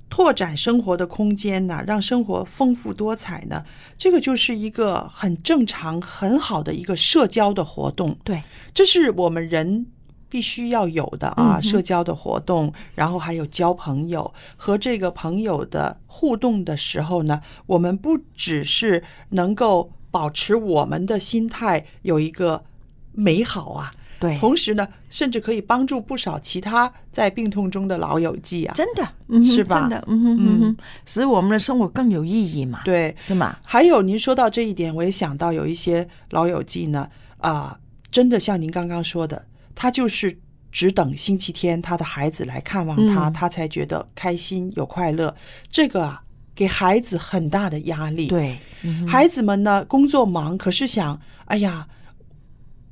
[0.08, 3.62] 拓展生活的空间呢，让生活丰富多彩呢，
[3.98, 8.16] 这个就是一个很正常、很好的一个社交的活动。
[8.24, 9.84] 对，这是我们人
[10.28, 22.64] 必须要有的啊，社交的活动，然后还有交朋友和这个朋友的互动的时候呢，我们不只是能够保持我们的心态有一个
[23.12, 23.90] 美好啊。
[24.20, 29.78] 对，同时呢，甚至可以帮助不少其他在病痛中的老友记啊，真的，嗯是吧？
[29.78, 30.76] 真的，嗯哼嗯哼，
[31.06, 32.80] 使我们的生活更有意义嘛？
[32.84, 33.56] 对，是吗？
[33.64, 37.78] 还有您说到这一点，我也想到有一些老友记呢，啊、
[38.10, 39.44] 真的像您刚刚说的，
[39.80, 40.36] 他就是
[40.72, 45.32] 只等星期天他的孩子来看望他，嗯他才觉得开心有快乐。
[45.70, 46.20] 这个啊，
[46.52, 48.26] 给孩子很大的压力。
[48.26, 51.86] 对，嗯孩子们呢工作忙，可是想，哎呀，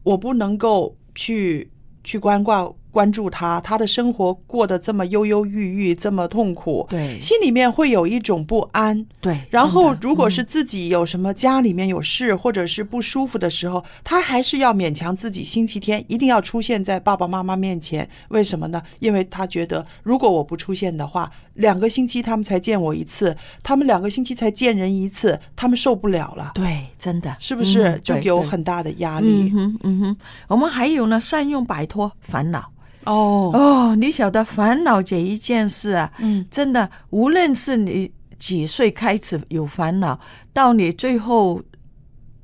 [0.05, 1.69] 我不能够去
[2.05, 9.05] 去关挂关注他，他的生活过得这么忧忧郁郁，这么痛苦，对心里面会有一种不安。
[9.21, 18.09] 对，然后，如果是嗯自己有什么家里面有事或者是不舒服的时候，他还是要勉强自己星期天一定要出现在爸爸妈妈面前。
[18.29, 18.83] 为什么呢？
[19.01, 26.53] 因为他觉得，如果我不出现的话，两个星期他们才见我一次，他们两个星期才见人一次，他们受不了了。
[26.55, 29.51] 对，真的是不是嗯就有很大的压嗯力？
[29.51, 30.17] 哼嗯哼，
[30.49, 32.73] 我们还有呢，善用摆脱烦恼。
[33.07, 33.51] 哦。
[33.55, 40.19] 哦，你晓得烦恼这一件事啊，嗯，真的，无论是你几岁开始有烦恼，
[40.53, 41.63] 到你最后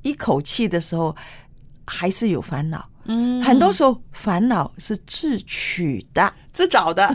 [0.01, 1.15] 一口气的时候，
[1.85, 2.83] 还是有烦恼。
[3.05, 3.41] 嗯。
[3.43, 7.05] 很多时候烦恼是自取的，自找的，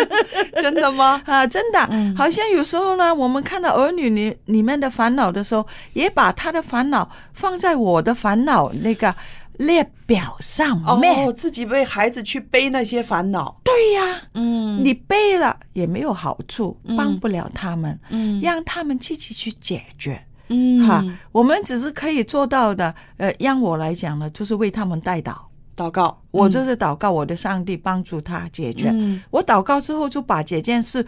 [0.60, 1.20] 真的吗？
[1.24, 2.14] 啊，真的，嗯。
[2.14, 9.14] 好像有时候呢，我们看到儿女里里面的烦恼的时候，也把他的烦恼放在我的烦恼那个
[9.60, 11.26] 列表上面。
[11.26, 20.24] 哦，自己为孩子去背那些烦恼，对呀，嗯你背了也没有好处，嗯帮不了他们，嗯让他们自己去解决。
[20.48, 25.34] 嗯哈，我们只是可以做到的，呃，让我来讲呢，就是为他们代祷。
[25.76, 28.90] 祷告，我就是祷告我的上帝帮助他解决。
[28.92, 31.06] 嗯我祷告之后就把这件事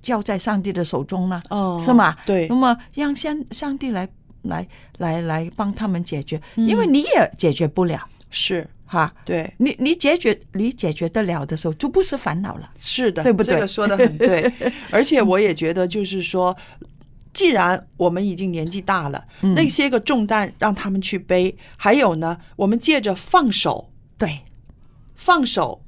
[0.00, 2.16] 交在上帝的手中了，哦是吗？
[2.26, 4.08] 对那么让上上帝来
[4.42, 4.66] 来
[4.98, 9.12] 来来帮他们解决，嗯因为你也解决不了是哈。
[9.24, 12.72] 对，你你解决你解决得了的时候，就不是烦恼了。
[12.78, 14.52] 是的，对不对这个说的很对，
[14.90, 16.56] 而且我也觉得，就是说，
[17.32, 24.40] 既然我们已经年纪大了，嗯那些个重担让他们去背，还有呢，我们借着放手，对，
[25.14, 25.82] 放手，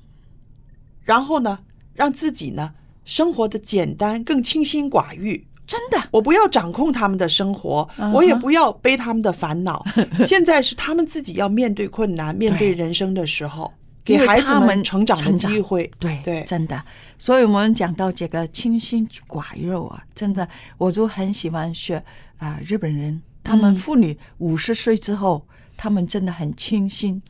[1.02, 1.58] 然后呢，
[1.94, 2.74] 让自己呢
[3.04, 5.46] 生活的简单，更清心寡欲。
[5.74, 9.84] 真的，我不要掌控他们的生活我也不要背他们的烦恼。
[10.24, 13.72] 现在是他们自己要面对困难、面对对人生的时候，
[14.04, 15.90] 给孩子们成长的机会。
[15.98, 16.80] 对对，真的。
[17.18, 20.46] 所以我们讲到这个清心寡欲啊，真的，
[20.78, 22.02] 我就很喜欢学
[22.38, 25.46] 啊、日本人，他们嗯妇女五十岁之后，
[25.76, 27.20] 他们真的很清心。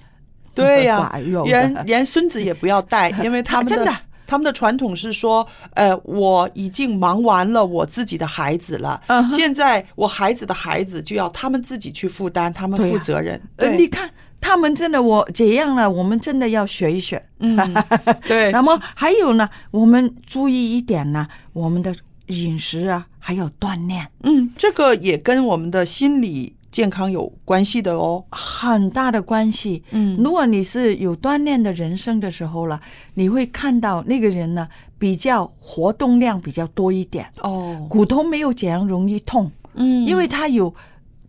[0.55, 3.92] 对呀、寡连连孙子也不要带， 因为他们真的
[4.26, 9.00] 他们的传统是说，呃，我已经忙完了我自己的孩子了，
[9.30, 13.40] 现在我孩子的孩子就要他们自己去负担，他们负责任。
[13.56, 14.10] 呃，你看
[14.40, 17.22] 他们真的，我这样了，我们真的要学一学。
[17.40, 17.56] 嗯，
[18.28, 21.94] 对，那么还有呢，我们注意一点呢，我们的
[22.28, 28.24] 饮食啊，还有锻炼，嗯，这个也跟我们的心理健康有关系的哦。
[28.30, 29.84] 很大的关系。
[29.92, 32.80] 嗯如果你是有锻炼的人生的时候了，
[33.14, 34.68] 你会看到那个人呢，
[34.98, 40.74] 比较活动量比较多一点，哦，骨头没有这样容易痛，嗯，因为他有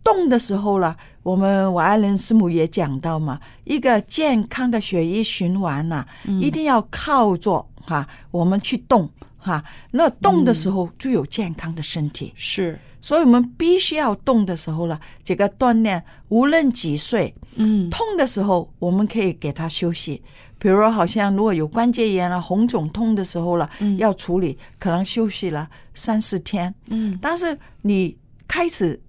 [0.02, 0.96] 动的时候了。
[1.22, 12.32] 我们我爱人师母也讲到嘛，一个健康的血液循环呐、嗯一定要靠着哈、我们去动哈、那动的时候就有健康的身体。
[12.36, 20.20] 是，所以我们必须要动的时候了，这个锻炼，无论几岁，嗯，痛的时候我们可以给他休息。
[20.58, 26.74] 比如好像如果有关节炎了、红肿痛的时候了，嗯要处理，可能休息了三四天。
[26.90, 28.16] 嗯但是你
[28.48, 29.00] 开始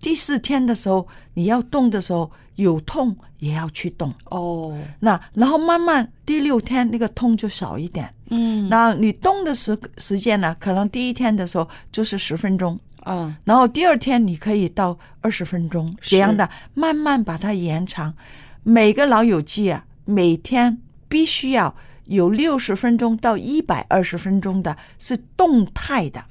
[0.00, 4.12] 第四天的时候，你要动的时候，有痛也要去动。
[4.24, 8.12] 哦，那然后慢慢第六天那个痛就少一点。
[8.30, 18.14] 嗯，那你动的时时间呢，可能第一天的时候就是十分钟，嗯，然后第二天你可以到二十分钟，这样的慢慢把它延长。
[18.62, 20.78] 每个老友记啊，每天
[21.08, 21.74] 必须要
[22.04, 26.22] 有六十分钟到一百二十分钟的是动态的。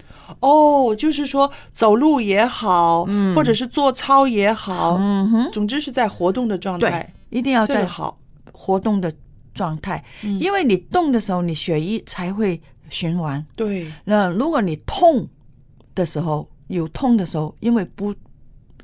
[0.41, 8.19] 哦，就是说走路也好，嗯或者是做操也好，嗯哼，总之是在活动的状态对。，一定要在好，
[8.51, 9.11] 活动的
[9.55, 12.61] 状态，嗯因为你动的时候，你血液才会
[12.91, 13.43] 循环。
[13.55, 15.27] 对，那如果你痛
[15.95, 18.15] 的时候有痛的时候，因为不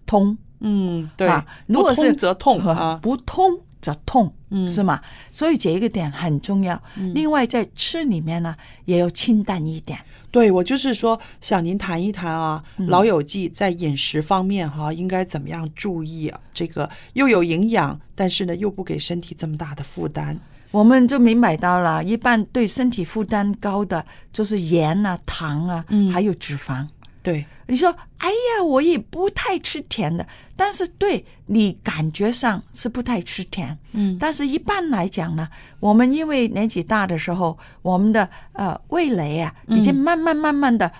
[0.06, 2.60] 通，嗯，对啊，如果不是则痛
[3.02, 5.00] 不通则痛，嗯是吗？
[5.32, 6.82] 所以这一个点很重要。
[7.14, 8.56] 另外，在吃里面呢，
[8.86, 10.00] 也要清淡一点。
[10.32, 16.40] 对，我就是说，想您谈一谈啊，嗯老友记在饮食方面哈、应该怎么样注意啊？
[16.54, 20.38] 这个又有营养，但是呢，又不给身体这么大的负担。
[20.72, 26.86] 我们就明白到了，一般对身体负担高的就是盐啊、糖啊，嗯还有脂肪。
[27.24, 34.18] 对，你说，哎呀，我也不太吃甜的，但是对你感觉上是不太吃甜，嗯。
[34.20, 35.48] 但是一般来讲呢，
[35.80, 40.92] 我们因为年纪大的时候，我们的呃味蕾啊，已经慢慢慢慢的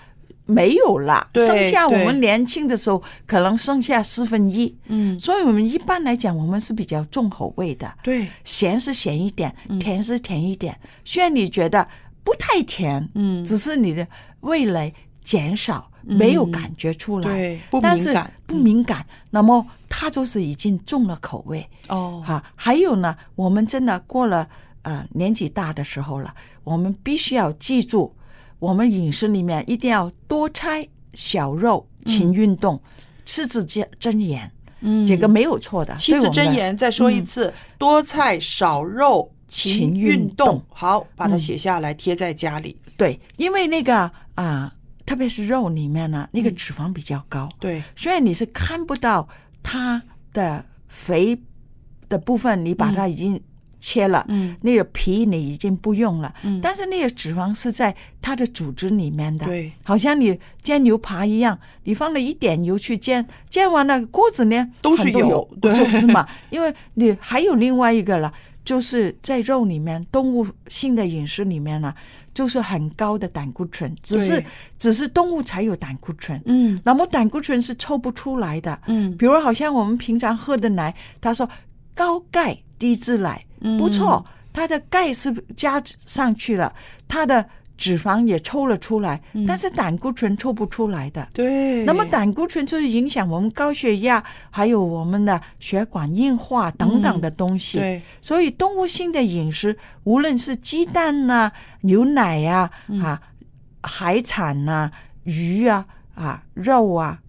[0.44, 10.78] 没有了，对剩下我们年轻的时候可能剩下四分一，嗯，所以我们一般来讲，我们是比较重口味的，对，咸是咸一点，甜是甜一点。
[11.04, 11.86] 虽然你觉得
[12.24, 13.44] 不太甜，嗯。
[13.44, 14.06] 只是你的
[14.40, 14.92] 味蕾
[15.22, 21.68] 减少，没有感觉出来，对不但是敏感不敏感，那么他就是已经重了口味。
[21.88, 24.48] 哦，哈，还有呢，我们真的过了
[24.82, 26.32] 呃年纪大的时候了，
[26.62, 28.14] 我们必须要记住，
[28.60, 32.80] 我们饮食里面一定要多菜小肉，勤运动，
[33.24, 34.50] 吃字真真言，
[34.80, 35.04] 嗯。
[35.06, 35.94] 这个没有错的。
[35.96, 40.62] 七字真言，再说一次：多菜少肉，勤勤运运动。
[40.68, 41.40] 好，把它嗯。
[41.40, 42.76] 写下来，贴在家里。
[42.96, 44.72] 对，因为那个啊、
[45.06, 49.28] 特别是肉里面呢，那个脂肪比较高，对，所以你是看不到
[49.62, 50.02] 它
[50.32, 51.40] 的肥
[52.08, 53.40] 的部分，你把它已经
[53.78, 54.56] 切了，嗯。
[54.62, 56.60] 那个皮你已经不用了，嗯。
[56.60, 65.72] 但是那个脂肪是在它的组织里面的，对，好像你煎牛扒一样，你放了一点油去煎，煎完了锅子呢都是油对。
[65.72, 68.34] 就是嘛，因为你还有另外一个了。
[68.66, 71.94] 就是在肉里面，动物性的饮食里面呢，
[72.34, 74.44] 就是很高的胆固醇，只是
[74.76, 76.78] 只是动物才有胆固醇，嗯。
[76.84, 79.16] 那么胆固醇是抽不出来的，嗯。
[79.16, 81.48] 比如好像我们平常喝的奶，他说
[81.94, 83.78] 高钙低脂奶，嗯。
[83.78, 86.74] 不错，它的钙是加上去了，
[87.06, 91.22] 它的脂肪也抽了出来，但是胆固醇抽不出来的。
[91.22, 97.78] 嗯对，那么胆固醇就是影响我们高血压，还有我们的血管硬化等等的东西。
[97.78, 101.52] 嗯对，所以动物性的饮食，无论是鸡蛋呐、
[101.82, 103.00] 牛奶呀、嗯。
[103.00, 103.20] 啊、
[103.82, 104.90] 海产呐、
[105.24, 107.20] 鱼啊、啊肉啊、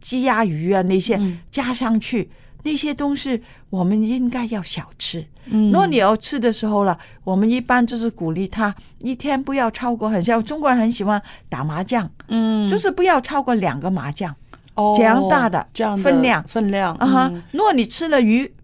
[0.00, 1.40] 鸡鸭鱼啊那些嗯。
[1.50, 2.30] 加上去，
[2.62, 5.26] 那些东西我们应该要少吃。
[5.46, 14.34] 嗯如果你要吃的时候了，我们一般就是鼓励他一天不要超过，很像中国人很喜欢打麻将，嗯，就是不要超过两个麻将。
[14.74, 18.54] 哦这样大的这样分量分量啊哈嗯，如果你吃了鱼，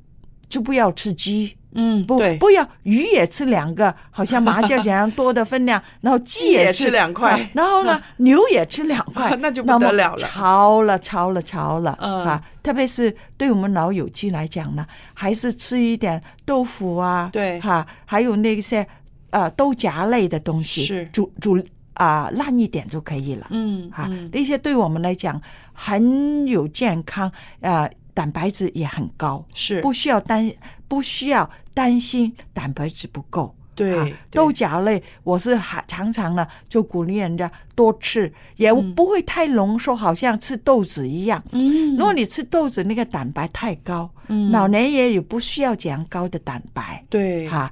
[0.49, 1.58] 就不要吃鸡。
[1.73, 7.33] 嗯，不，不要鱼也吃两个，好像麻将这样多的分量，然后鸡鸡也吃吃两块。
[7.33, 10.29] 啊然后呢牛也吃两块， 那就不么得了了。
[10.29, 12.25] 超了超了超了、嗯。
[12.25, 12.43] 啊！
[12.63, 17.61] 特别是对我们老友记来讲呢，还是吃一点豆腐啊，对。
[17.61, 18.87] 哈、还有那些
[19.31, 21.05] 呃豆荚类的东西，是。
[21.13, 21.63] 煮煮
[21.95, 23.47] 啊、烂一点就可以了。
[23.51, 24.31] 嗯啊，嗯。
[24.33, 25.41] 那些对我们来讲
[25.73, 29.81] 很有健康，啊，蛋白质也很高，是。
[29.81, 30.51] 不需要担
[30.89, 33.55] 不需要担心蛋白质不够。
[33.75, 41.41] 对啊豆角类我是还常常呢就鼓励人家多吃，也不会太浓缩，好像吃豆子一样。
[41.53, 41.93] 嗯。
[41.93, 44.51] 如果你吃豆子，那个蛋白太高，嗯。
[44.51, 47.05] 老年人也不需要这样高的蛋白。
[47.09, 47.71] 对哈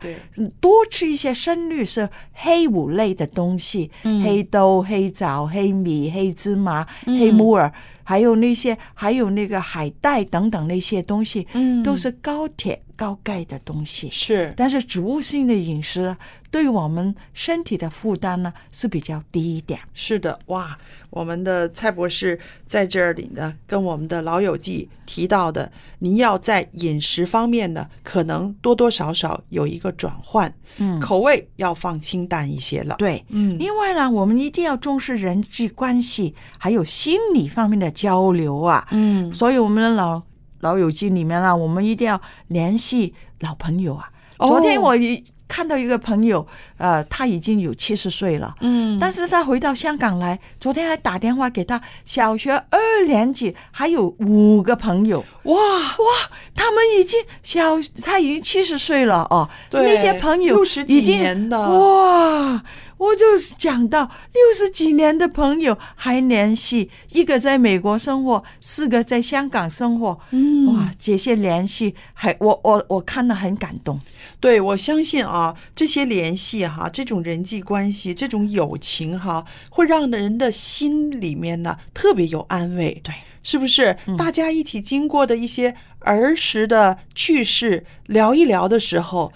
[0.61, 4.23] 多吃一些深绿色黑五类的东西，嗯。
[4.23, 7.19] 黑豆、黑枣、黑米、黑芝麻、嗯。
[7.19, 7.73] 黑木耳，
[8.05, 11.83] 还有那些还有那个海带等等那些东西，嗯。
[11.83, 14.09] 都是高铁高钙的东西。
[14.11, 16.19] 是但是植物性的饮食啊
[16.51, 19.79] 对我们身体的负担呢是比较低一点。
[19.93, 20.77] 是的，哇，
[21.11, 32.95] 我们的蔡博士在这里呢，跟我们的老友记提到的，您要在饮食方面呢，可能多多少少有一个转换，嗯口味要放清淡一些了。
[32.97, 38.89] 对，嗯另外呢，我们一定要重视人际关系，还有心理方面的交流啊。
[38.93, 40.23] 嗯所以我们的老
[40.67, 44.11] 老友记里面啊，我们一定要联系老朋友啊。
[44.39, 44.49] 哦。
[44.49, 46.45] 昨天我一看到一个朋友，
[46.77, 48.99] 呃，他已经有七十岁了，嗯。
[48.99, 55.55] 但是他回到香港来，昨天还打电话给他小学二年级，还有五个朋友，哇。
[55.55, 56.07] 哇，
[56.53, 62.61] 他们已经小，他已经七十岁了哦，对那些朋友60几已经哇，
[62.99, 74.01] 我就讲到六十几年的朋友还联系，一个在美国生活，四个在香港生活，嗯哇，这些联系还我我我看了很感动。
[74.41, 83.01] 对，我相信啊，这些联系哈，这种人际关系，这种友情哈，会让人的心里面呢特别有安慰。
[83.05, 83.97] 对，是不是？
[84.17, 89.33] 大家一起经过的一些儿时的趣事，聊一聊的时候，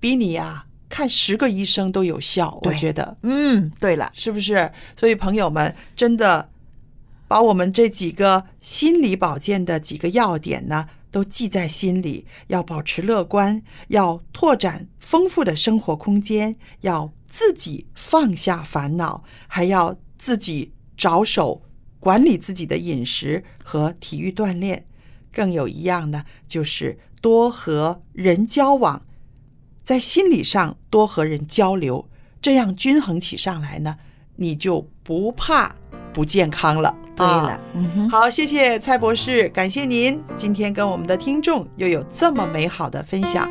[0.00, 2.58] 比你呀、看十个医生都有效。
[2.62, 4.70] 我觉得，嗯，对了，是不是？
[4.96, 6.50] 所以朋友们，真的
[7.26, 12.26] 把我们这几个心理保健的几个要点呢，都记在心里。
[12.46, 21.62] 要保持乐观，要拓展丰富的生活空间，要自己放下烦恼，还要自己着手
[22.00, 24.86] 管理自己的饮食和体育锻炼。
[25.30, 29.04] 更有一样呢，就是多和人交往，
[29.88, 32.06] 在心理上多和人交流，
[32.42, 33.96] 这样均衡起上来呢，
[34.36, 35.74] 你就不怕
[36.12, 36.94] 不健康了。
[37.16, 43.50] 对了啊，嗯哼，好，谢谢蔡博士，感谢您今天跟我们的听众又有这么美好的分享。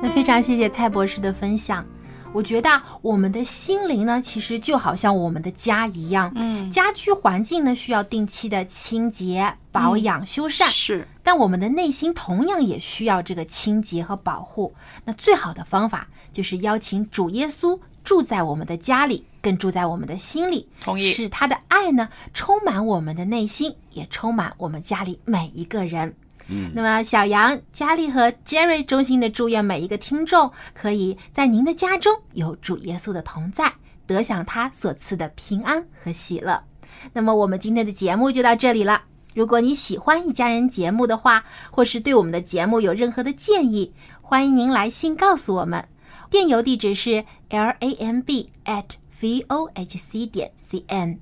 [0.00, 1.84] 那非常谢谢蔡博士的分享。
[2.32, 6.70] 我觉得啊我们的心灵呢，其实就好像我们的家一样，嗯。
[6.70, 14.74] 家居环境呢需要定期的清洁、保养、修缮，是，但我们的内心同样也需要这个清洁和保护。
[15.04, 21.10] 那最好的方法就是邀请主耶稣住在我们的家里，更住在我们的心里，同意。
[21.10, 26.14] 使他的爱呢充满我们的内心，也充满我们家里每一个人。
[26.48, 33.74] 嗯那么，小杨、佳丽和 Jerry 衷心的祝愿每一个听众，可以在您的家中有主耶稣的同在，
[34.06, 36.64] 得享他所赐的平安和喜乐。
[37.12, 39.02] 那么，我们今天的节目就到这里了。
[39.34, 43.92] 如果你喜欢一家人节目的话，或是对我们的节目有任何的建议，
[44.22, 45.86] 欢迎您来信告诉我们。
[46.30, 48.84] 电邮地址是 l a m b at
[49.20, 51.20] v o h c 点 c n。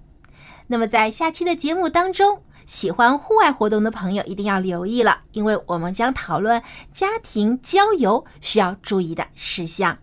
[0.69, 6.63] 那么在下期的节目当中，喜欢户外活动的朋友一定要留意了，因为我们将讨论
[6.93, 9.97] 家庭郊游需要注意的事项。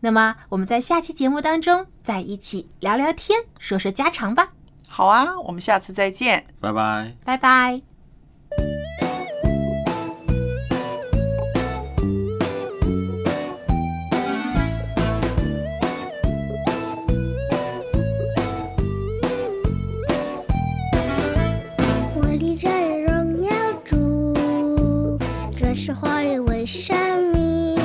[0.00, 4.48] 那么我们在下期节目当中再一起聊聊天，说说家常吧。
[4.88, 6.44] 好啊，我们下次再见。
[6.60, 7.14] 拜拜。
[7.24, 7.91] 拜拜。
[26.64, 26.96] 生
[27.32, 27.76] 命，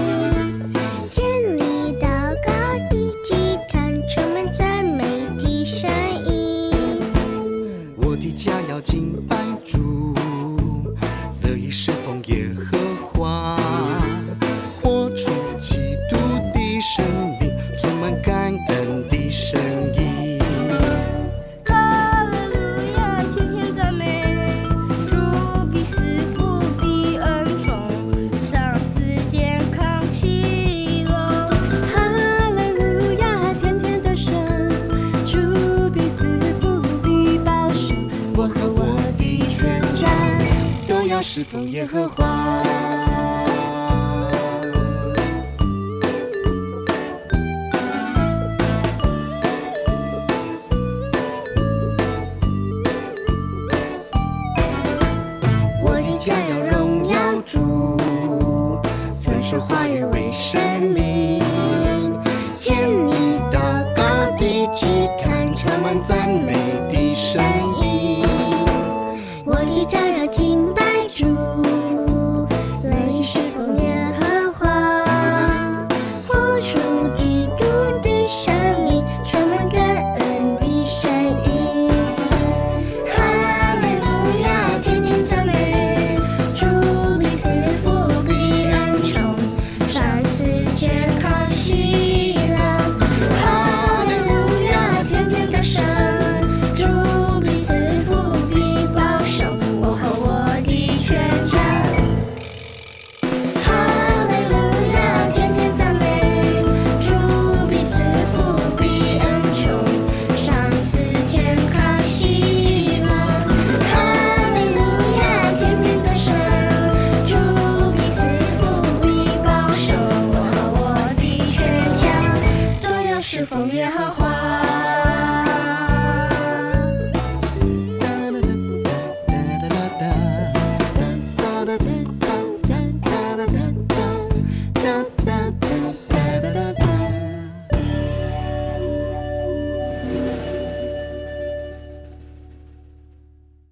[1.10, 1.26] 建
[1.58, 2.06] 立祷
[2.46, 2.52] 告
[2.90, 5.04] 的祭坛，充满赞美
[5.40, 5.90] 的声
[6.26, 6.72] 音。
[7.96, 10.14] 我的家要敬拜主，
[41.38, 43.07] 是否耶和华。